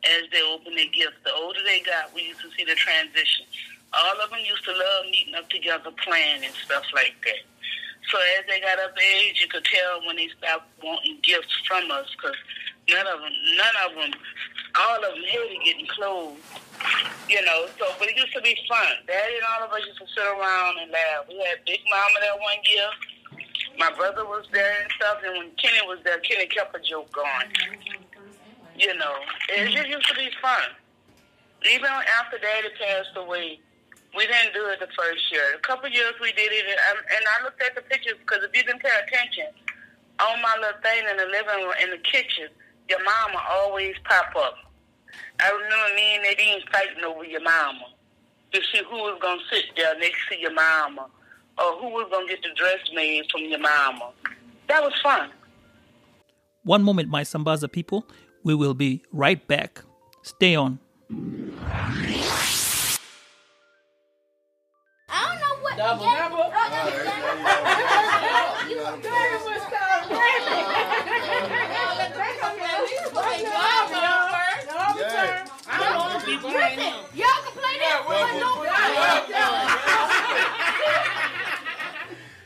[0.05, 1.23] as they opened their gifts.
[1.23, 3.47] The older they got, we used to see the transition.
[3.93, 7.47] All of them used to love meeting up together, playing and stuff like that.
[8.11, 11.91] So as they got up age, you could tell when they stopped wanting gifts from
[11.91, 12.37] us because
[12.91, 14.21] none of them, none of them,
[14.81, 16.39] all of them hated getting clothes.
[17.29, 19.01] You know, so but it used to be fun.
[19.07, 21.25] Daddy and all of us used to sit around and laugh.
[21.29, 22.89] We had Big Mama that one year.
[23.79, 27.11] My brother was there and stuff, and when Kenny was there, Kenny kept a joke
[27.11, 27.51] going.
[28.77, 29.15] You know,
[29.49, 30.69] it just used to be fun.
[31.73, 31.87] Even
[32.21, 33.61] after Daddy passed away,
[34.17, 35.55] we didn't do it the first year.
[35.55, 38.55] A couple years we did it, and, and I looked at the pictures because if
[38.57, 39.47] you didn't pay attention,
[40.21, 42.49] on my little thing in the living room, in the kitchen,
[42.89, 44.55] your mama always pop up.
[45.41, 47.87] I remember me and Nadine fighting over your mama
[48.53, 51.07] to see who was gonna sit there next to your mama,
[51.59, 54.13] or who was gonna get the dress made from your mama.
[54.69, 55.31] That was fun.
[56.63, 58.07] One moment, my Sambaza people.
[58.45, 59.83] We will be right back.
[60.23, 60.79] Stay on.
[65.77, 66.29] Double, yeah.
[66.29, 66.53] double.
[68.65, 69.65] You very much
[75.67, 77.15] I don't want people hanging Listen, out.
[77.15, 78.51] y'all can play that, but no.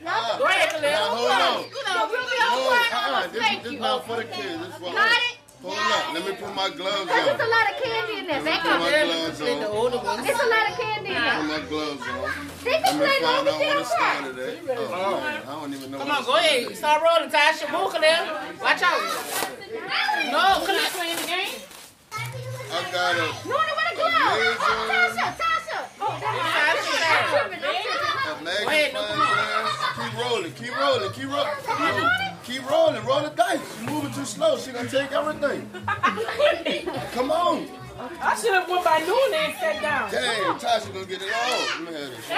[0.01, 0.39] No.
[0.39, 0.91] Go ahead, Khalil.
[0.91, 1.65] Now, hold on.
[1.69, 2.95] You know, we'll be all Hold quiet.
[2.95, 2.99] on.
[2.99, 3.21] I'm Uh-uh.
[3.21, 3.79] gonna This, spank this you.
[3.81, 4.59] not for the kids.
[4.67, 5.37] This for Got it?
[5.59, 6.15] Hold on.
[6.15, 7.51] Let me put my gloves Cause it's a on.
[7.51, 8.43] lot of candy in there.
[8.45, 8.79] Back Put up.
[8.81, 9.65] my gloves The on.
[9.77, 10.29] older ones.
[10.29, 11.43] It's a lot of candy in Put there.
[11.51, 12.17] my gloves on.
[12.65, 14.17] They Let can me play long find as out they what don't it cry.
[14.19, 14.79] started at.
[14.79, 15.43] Oh, man.
[15.43, 16.77] I don't even know Come on, go ahead.
[16.77, 17.31] Start rolling.
[17.31, 18.23] Tasha, move, Khalil.
[18.61, 19.01] Watch out.
[20.33, 21.55] No, Khalil playing the game.
[21.55, 21.67] at.
[22.71, 24.13] I got a, No, no, where the glove?
[24.59, 25.79] Tasha, Tasha.
[26.01, 27.09] Oh, that's Tasha.
[27.09, 27.65] I'm tripping.
[27.65, 27.75] I'm
[28.23, 28.65] tripping.
[28.65, 29.27] Go ahead, no, come on.
[29.29, 29.71] glass.
[29.99, 30.53] Keep rolling.
[30.53, 31.13] Keep rolling.
[31.13, 32.09] Keep rolling.
[32.45, 33.05] Keep rolling.
[33.05, 33.61] Roll the dice.
[33.83, 34.57] You're moving too slow.
[34.59, 35.69] She gonna take everything.
[37.13, 37.67] Come on.
[38.01, 40.11] I should have went by noon and sat down.
[40.11, 41.59] Dang, Tasha gonna get it all.
[41.59, 42.31] Let me have this.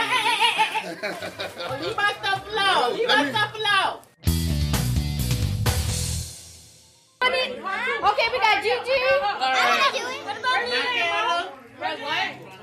[1.58, 2.96] Oh, you my stuff low.
[2.96, 4.00] You Let my me- stuff low.
[7.22, 8.96] Okay, we got Gigi.
[9.20, 9.36] What
[10.38, 12.59] about me?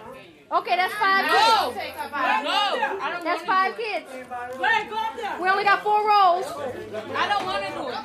[0.49, 1.73] Okay, that's five No.
[1.75, 2.01] kids.
[2.43, 3.21] No.
[3.23, 4.05] That's five kids.
[4.13, 5.41] Wait, go up there.
[5.41, 6.45] We only got four rows.
[6.47, 7.95] I don't want to do it.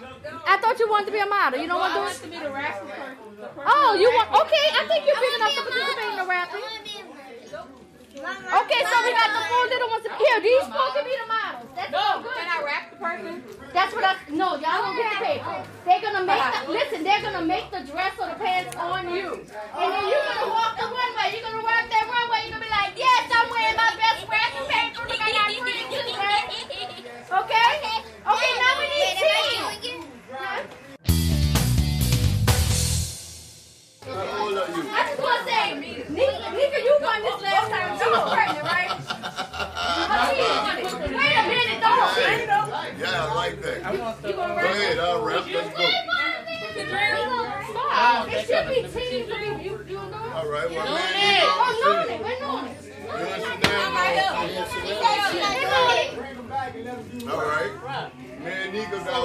[0.45, 1.61] I thought you wanted to be a model.
[1.61, 2.33] You don't want to do it?
[2.33, 2.89] to be the person.
[3.65, 4.29] Oh, you want?
[4.43, 7.82] Okay, I think you're big enough to participate in the rapping.
[8.13, 10.05] Okay, so we got the four little ones.
[10.05, 11.69] Here, these supposed to be the models.
[11.73, 12.37] That's all good.
[12.37, 13.41] Can I wrap the person?
[13.73, 14.21] That's what I.
[14.29, 15.65] No, y'all don't get the paper.
[15.89, 16.37] They're gonna make.
[16.37, 20.27] The, listen, they're gonna make the dress or the pants on you, and then you're
[20.29, 21.33] gonna walk the runway.
[21.33, 22.53] You're gonna walk that runway.
[22.53, 25.09] You're gonna be like, yes, I'm wearing my best wrapping paper.
[25.09, 25.89] Look, I got pretty.
[27.33, 27.73] Okay.
[28.29, 30.82] Okay, now we need teams.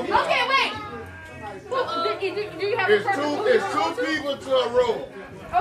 [0.08, 0.72] Okay, wait.
[1.68, 3.24] Who- Do, do, do you have a It's purpose?
[3.24, 4.08] two, Who it's you going two to?
[4.08, 5.08] people to a row.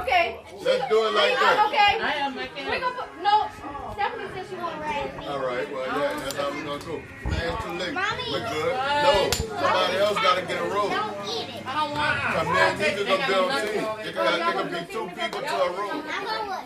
[0.02, 0.38] Okay.
[0.62, 1.66] Let's do it like that.
[1.66, 1.92] Okay.
[2.02, 3.46] I am my We're gonna put, no,
[3.94, 5.28] Stephanie said she wanna rap.
[5.30, 6.96] All right, well, yeah, that's how we're gonna go.
[7.30, 7.94] Man, too late.
[7.94, 8.72] We're good.
[8.74, 9.14] No,
[9.46, 10.90] somebody else gotta get a row.
[10.90, 11.62] Don't eat it.
[11.66, 12.34] I don't want it.
[12.34, 13.84] Come man, Nika gonna build a team.
[14.06, 16.02] It could, it could be two people to a row.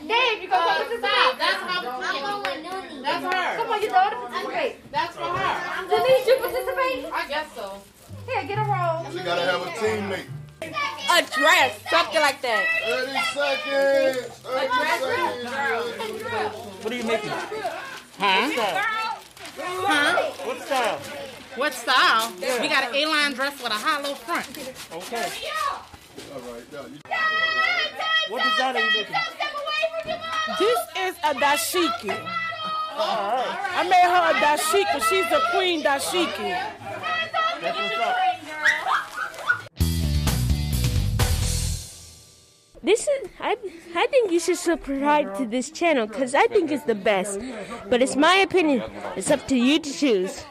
[0.08, 1.32] Dave, you gonna participate?
[1.40, 1.80] That's how.
[2.00, 2.49] That's her.
[3.70, 4.90] Come on, your daughter participate.
[4.90, 5.88] That's for her.
[5.88, 7.06] Denise, you participate?
[7.14, 7.80] I guess so.
[8.26, 9.06] Here, get a roll.
[9.14, 10.26] You gotta have a teammate.
[10.60, 12.66] A dress, something like that.
[12.84, 14.26] 30 seconds.
[14.42, 16.56] 30 seconds.
[16.82, 17.30] What are you making?
[17.30, 18.50] Huh?
[19.62, 20.30] Huh?
[20.44, 20.98] What style?
[21.54, 22.32] What style?
[22.60, 24.48] We got an A-line dress with a hollow front.
[24.92, 25.28] Okay.
[26.34, 29.14] All right, yeah, you- What design are you making?
[30.58, 32.18] This is a your
[33.02, 35.08] I made her a dashiki.
[35.08, 36.50] She's the queen dashiki.
[42.82, 43.56] This is I
[43.94, 47.38] I think you should subscribe to this channel because I think it's the best.
[47.90, 48.82] But it's my opinion.
[49.16, 50.44] It's up to you to choose.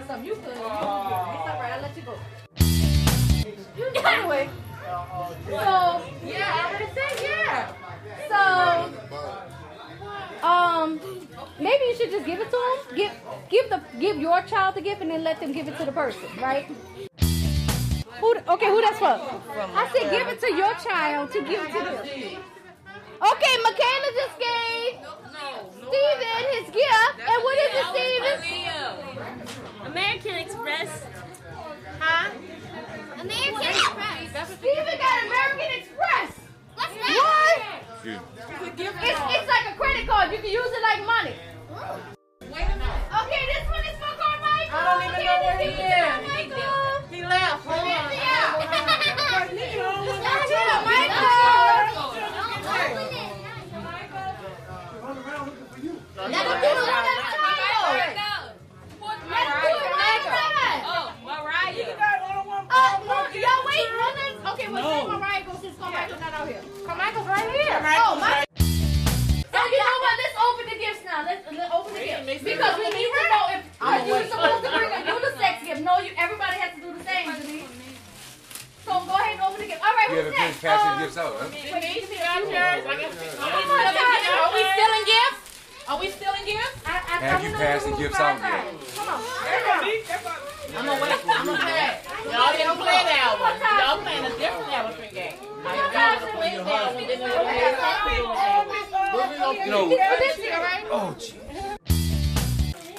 [0.00, 0.24] And all that kind of stuff.
[0.24, 0.44] You could.
[0.44, 0.62] You could.
[0.62, 1.72] It's all right.
[1.72, 2.14] I'll let you go.
[4.06, 4.48] Anyway.
[5.46, 7.72] So, yeah, I already said yeah.
[8.28, 8.40] So,
[10.46, 11.00] um,
[11.58, 12.96] maybe you should just give it to them.
[12.96, 13.12] Give,
[13.48, 15.92] give the, give your child the gift and then let them give it to the
[15.92, 16.66] person, right?
[18.20, 19.06] Who, okay, who that's for?
[19.06, 22.06] I said give it to your child to give it to them.
[38.04, 38.39] That?
[65.90, 67.82] Carmichael's right here.
[67.98, 68.44] Oh, my.
[68.54, 70.14] So you know what?
[70.22, 71.26] Let's open the gifts now.
[71.26, 74.70] Let's, let's open the gifts because we need to know if are you supposed to
[74.70, 75.82] bring a unisex gift.
[75.82, 76.14] No, you.
[76.16, 77.66] Everybody has to do the same.
[78.86, 79.82] So go ahead and open the gift.
[79.82, 80.86] All right, You haven't finished next?
[80.86, 81.50] Um, gifts out, huh?
[81.50, 82.86] Denise, got yours.
[82.86, 83.14] I guess.
[83.42, 85.50] Are we still in gifts?
[85.90, 86.78] Are we still in gifts?
[86.86, 88.62] I, I, Have you passed the gifts out yet?
[88.94, 89.20] Come on.
[90.70, 91.18] I'm gonna wait.
[91.26, 91.98] I'm gonna play.
[92.30, 93.58] Y'all didn't play that one.
[93.58, 95.19] Y'all playing a different Hamilton game.
[99.66, 99.92] No.
[100.90, 101.36] Oh, gee.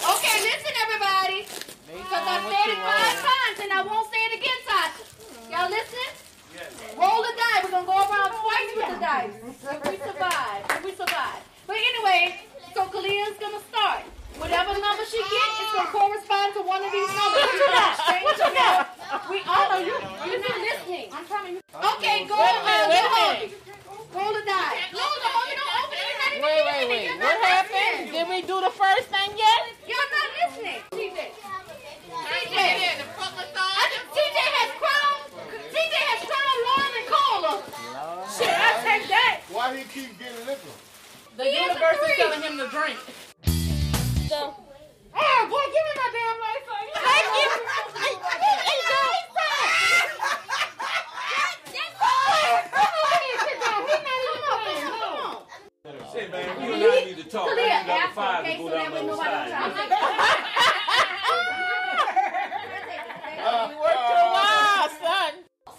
[0.01, 1.45] Okay, listen, everybody.
[1.87, 5.03] Because I said it five times and I won't say it again, Tasha.
[5.51, 6.13] Y'all listening?
[6.97, 7.61] Roll the die.
[7.63, 9.35] We're going to go around twice with the dice.
[9.41, 10.61] If we survive.
[10.69, 11.41] If we survive.
[11.65, 14.03] But anyway, so Kalia's going to start.
[14.39, 17.45] Whatever number she gets, it's going to correspond to one of these numbers.
[17.45, 17.93] What you got?
[18.23, 18.75] What you got?
[19.29, 19.95] We all know you.
[20.25, 21.07] You're not listening.
[21.13, 21.61] I'm telling you.
[21.75, 22.89] Okay, go Wait a ahead.
[22.89, 23.61] minute, wait a minute.
[24.11, 24.75] Roll the die.
[24.91, 26.03] No, no, you don't open it.
[26.03, 27.05] You're not even Wait, wait, wait.
[27.11, 28.11] You're What happened?
[28.11, 29.61] Did we do the first thing yet?
[29.87, 30.81] You're not listening.
[30.91, 31.19] TJ.
[31.31, 32.57] TJ.
[32.97, 35.19] The fuck was I TJ has crown.
[35.71, 37.53] TJ has crown, lawn, and cola.
[38.27, 39.39] Shit, I take that.
[39.51, 40.75] Why he keep getting liquor?
[41.37, 42.15] The He universe is freak.
[42.17, 42.97] telling him to drink.
[44.33, 46.91] Oh, boy, give me my damn license.
[46.95, 47.49] Thank you.
[56.11, 57.47] Say, man, you and I need to talk.
[57.49, 59.47] I need to five to go down the other side.
[63.71, 64.21] You worked your.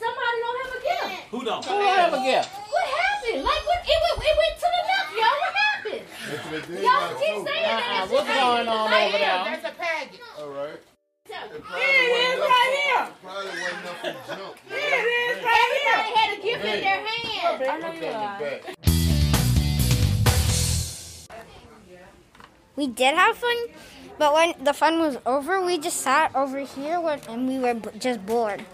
[0.00, 1.22] Somebody don't have a gift.
[1.30, 1.64] Who don't?
[1.64, 2.48] Who have a gift?
[2.48, 3.44] What happened?
[3.44, 5.36] Like, what, it, went, it went to the left, y'all.
[5.42, 6.04] What happened?
[6.50, 8.02] Y'all keep saying that.
[8.02, 8.08] Uh-uh.
[8.08, 9.26] What's going on Right over here.
[9.26, 9.44] there?
[9.44, 10.20] There's a package.
[10.38, 10.80] All right.
[11.28, 13.06] Here it is right here.
[13.22, 14.56] Probably wasn't enough for jump.
[14.68, 15.94] Here it is right here.
[15.94, 17.62] Everybody had a gift in their hand.
[17.62, 18.74] I know you are.
[22.74, 23.56] We did have fun,
[24.18, 28.24] but when the fun was over, we just sat over here and we were just
[28.26, 28.64] bored.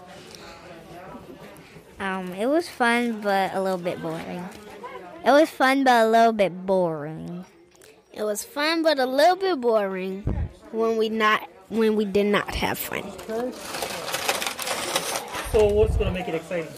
[1.99, 4.47] Um, it was fun, but a little bit boring.
[5.25, 7.45] It was fun, but a little bit boring.
[8.13, 10.23] It was fun, but a little bit boring
[10.71, 13.03] when we not when we did not have fun.
[15.51, 16.71] So what's gonna make it exciting?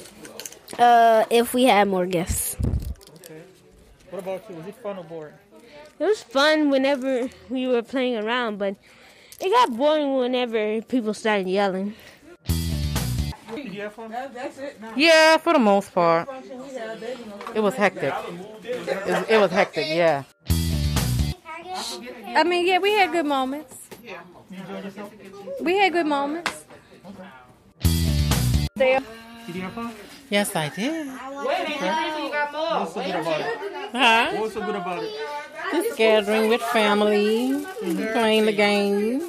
[0.77, 2.55] Uh, if we had more gifts,
[3.23, 3.41] Okay.
[4.09, 4.55] What about you?
[4.55, 5.33] Was it fun or boring?
[5.99, 8.75] it was fun whenever we were playing around, but
[9.39, 11.93] it got boring whenever people started yelling.
[13.55, 14.13] Did you have fun?
[14.95, 16.29] Yeah, for the most part.
[17.53, 18.13] It was hectic.
[18.63, 20.23] It was, it was hectic, yeah.
[21.73, 23.75] I mean, yeah, we had good moments.
[24.03, 24.15] You
[24.57, 25.13] enjoyed yourself?
[25.61, 26.65] We had good moments.
[28.77, 29.03] Did
[29.55, 29.93] you have fun?
[30.29, 31.07] Yes, I did.
[31.07, 33.47] What's so good about it?
[33.91, 34.31] Huh?
[34.39, 35.11] What's so good about it?
[35.71, 37.65] Just gathering with family,
[38.13, 39.19] playing the game,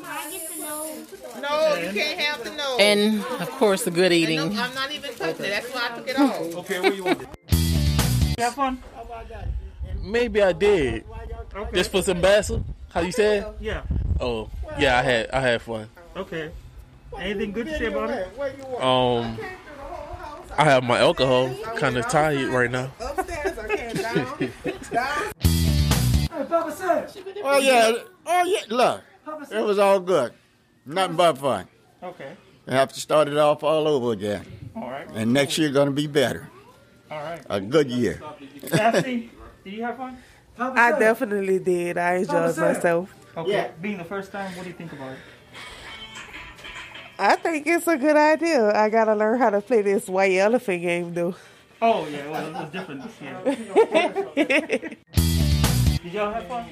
[1.40, 2.76] No, you can't have the no.
[2.78, 4.40] and of course the good eating.
[4.40, 5.48] I'm not even touching it.
[5.48, 6.40] That's why I took it off.
[6.56, 7.28] Okay, where you want it?
[8.38, 8.82] You have fun?
[8.96, 9.06] Oh,
[10.02, 11.04] Maybe I did.
[11.54, 11.76] Okay.
[11.76, 12.62] Just for Sambaza.
[12.90, 13.46] How you said?
[13.60, 13.82] Yeah.
[14.20, 15.88] Oh, yeah, I had I had fun.
[16.16, 16.50] Okay.
[17.18, 18.28] Anything good to say about it?
[18.80, 19.38] Um,
[20.56, 22.90] I have my alcohol kind of tired right now.
[27.44, 27.92] Oh yeah,
[28.26, 28.60] oh yeah.
[28.68, 29.02] Look,
[29.50, 30.32] it was all good.
[30.86, 31.66] Nothing but fun.
[32.02, 32.32] Okay.
[32.66, 34.44] We have to start it off all over again.
[34.76, 35.06] All right.
[35.14, 36.48] And next year gonna be better.
[37.10, 37.40] All right.
[37.50, 38.20] A good year.
[38.68, 39.30] Daphne,
[39.64, 40.16] did you have fun?
[40.58, 41.98] I definitely did.
[41.98, 43.14] I enjoyed myself.
[43.36, 43.70] Okay.
[43.80, 45.18] Being the first time, what do you think about it?
[47.18, 48.72] I think it's a good idea.
[48.74, 51.34] I gotta learn how to play this white elephant game though.
[51.80, 54.96] Oh yeah, well it was different this year.
[56.02, 56.66] Did y'all have fun?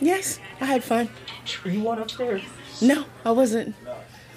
[0.00, 1.08] Yes, I had fun.
[1.64, 2.42] You went upstairs.
[2.82, 3.74] No, I wasn't.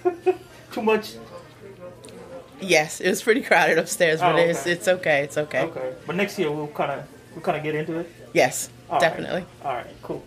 [0.71, 1.15] Too much.
[2.61, 5.23] Yes, it was pretty crowded upstairs, but Oh, it's it's okay.
[5.23, 5.61] It's okay.
[5.63, 5.93] Okay.
[6.05, 7.07] But next year we'll kind of
[7.37, 8.09] we'll kind of get into it.
[8.33, 9.01] Yes, All right.
[9.01, 9.45] definitely.
[9.63, 9.85] All right.
[10.01, 10.23] Cool.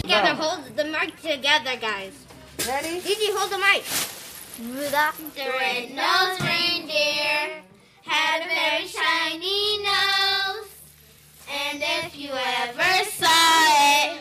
[0.00, 2.12] Together, hold the mic together, guys.
[2.66, 3.00] Ready?
[3.00, 3.84] Gigi, hold the mic.
[4.60, 7.62] Rudolph the red-nosed reindeer
[8.04, 10.70] had a very shiny nose,
[11.52, 14.20] and if you ever saw it,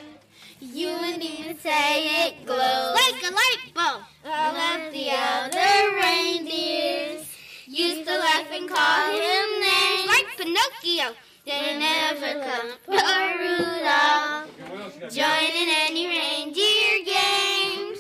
[0.62, 4.02] you would even say it glows like a light bulb.
[4.26, 7.27] All of the other reindeers
[7.68, 11.16] used to laugh and call him names like Pinocchio.
[11.46, 12.94] They never come for
[13.40, 15.14] Rudolph.
[15.14, 18.00] Joining any reindeer games.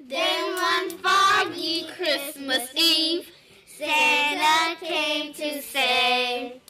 [0.00, 3.28] Then one foggy Christmas Eve,
[3.66, 6.60] Santa came to say,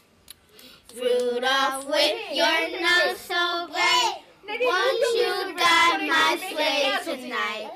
[0.94, 4.18] Rudolph, with your nose so bright,
[4.48, 7.70] won't you ride my sleigh tonight?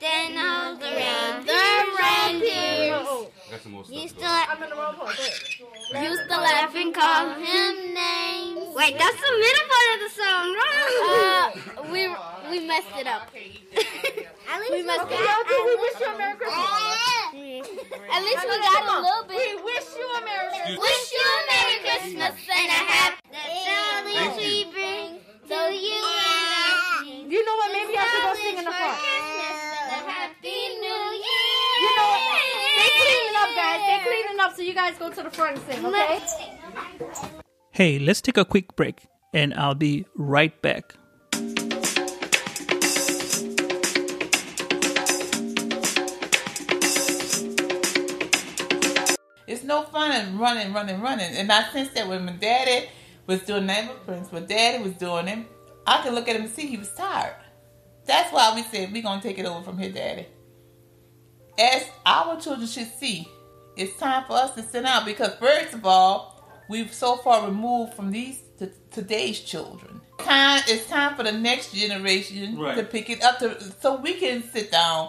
[0.00, 8.74] Then all the other reindeers used to, la- used to laugh and call him names.
[8.76, 11.52] Wait, that's the middle part of the song, right?
[11.76, 12.02] Uh, we
[12.50, 13.28] we messed it up.
[13.34, 15.46] we messed it up.
[15.50, 17.20] we wish you a Merry Christmas.
[18.10, 19.38] At least we got a little bit.
[19.38, 20.78] We wish you a Merry Christmas.
[20.78, 23.20] Wish you a Merry Christmas and a happy
[24.14, 25.18] That's we bring
[25.50, 26.02] to you.
[27.30, 27.70] You know what?
[27.72, 28.98] Maybe I should go sing in the front.
[30.10, 31.70] Happy New Year.
[31.82, 32.30] You know what?
[32.78, 33.80] They cleaning up, guys.
[34.40, 36.18] They up, so you guys go to the front and sing, okay?
[37.72, 39.02] Hey, let's take a quick break
[39.34, 40.94] and I'll be right back.
[49.46, 51.36] It's no fun in running, running, running.
[51.36, 52.88] And I sensed that when my daddy
[53.26, 55.46] was doing Name of Prince, when daddy was doing him,
[55.86, 57.36] I could look at him and see he was tired.
[58.06, 60.26] That's why we said we're going to take it over from here, daddy.
[61.58, 63.28] As our children should see,
[63.80, 67.94] it's time for us to sit down because, first of all, we've so far removed
[67.94, 70.00] from these to today's children.
[70.18, 72.76] Time it's time for the next generation Right.
[72.76, 75.08] to pick it up to, so we can sit down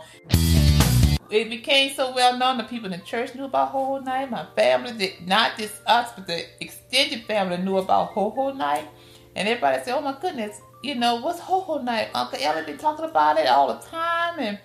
[1.30, 4.30] it became so well known that people in the church knew about Ho Ho Night.
[4.30, 8.88] My family did not just us, but the extended family knew about Ho Ho Night.
[9.36, 12.10] And everybody said, Oh my goodness, you know, what's Ho Ho Night?
[12.14, 14.60] Uncle Ellie been talking about it all the time and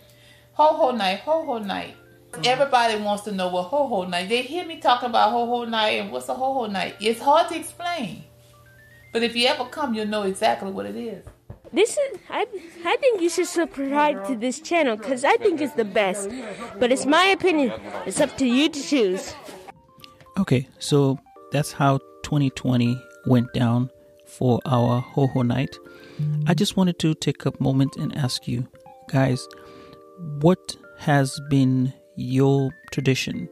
[0.54, 1.94] Ho Ho Night, Ho Ho Night.
[2.36, 2.46] Mm-hmm.
[2.46, 4.28] Everybody wants to know what Ho Ho Night.
[4.28, 6.96] They hear me talking about Ho Ho Night and what's a Ho Ho Night.
[7.00, 8.24] It's hard to explain.
[9.12, 11.24] But if you ever come, you'll know exactly what it is.
[11.72, 12.46] This is I
[12.84, 16.30] I think you should subscribe to this channel because I think it's the best.
[16.78, 17.72] But it's my opinion.
[18.06, 19.34] It's up to you to choose.
[20.38, 21.18] Okay, so
[21.50, 23.90] that's how 2020 went down
[24.26, 25.76] for our Ho Ho night.
[26.46, 28.66] I just wanted to take a moment and ask you
[29.08, 29.46] guys,
[30.40, 33.48] what has been your tradition?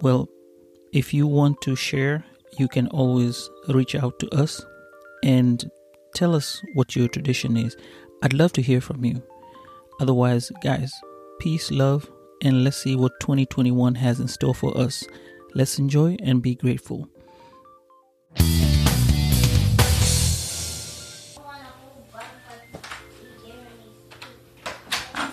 [0.00, 0.28] Well,
[0.92, 2.24] if you want to share,
[2.58, 4.64] you can always reach out to us
[5.22, 5.70] and
[6.14, 7.76] tell us what your tradition is.
[8.22, 9.22] I'd love to hear from you.
[10.00, 10.92] Otherwise, guys,
[11.40, 12.10] peace, love,
[12.42, 15.04] and let's see what 2021 has in store for us.
[15.54, 17.08] Let's enjoy and be grateful.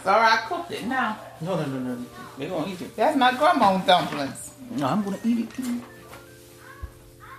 [0.08, 1.20] Sorry I cooked it now.
[1.42, 2.06] No, no, no, no.
[2.38, 2.96] They're gonna eat it.
[2.96, 4.54] That's my grandma's dumplings.
[4.72, 5.82] No, I'm gonna eat it too.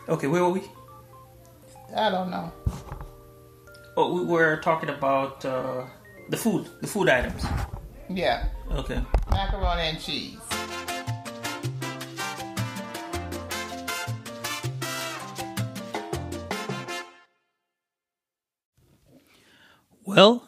[0.06, 0.62] Okay, where were we?
[1.96, 2.52] I don't know.
[3.96, 5.86] Oh, we were talking about uh,
[6.28, 7.42] the food, the food items.
[8.10, 9.00] Yeah, Okay.
[9.30, 10.36] macaroni and cheese.
[20.04, 20.47] Well,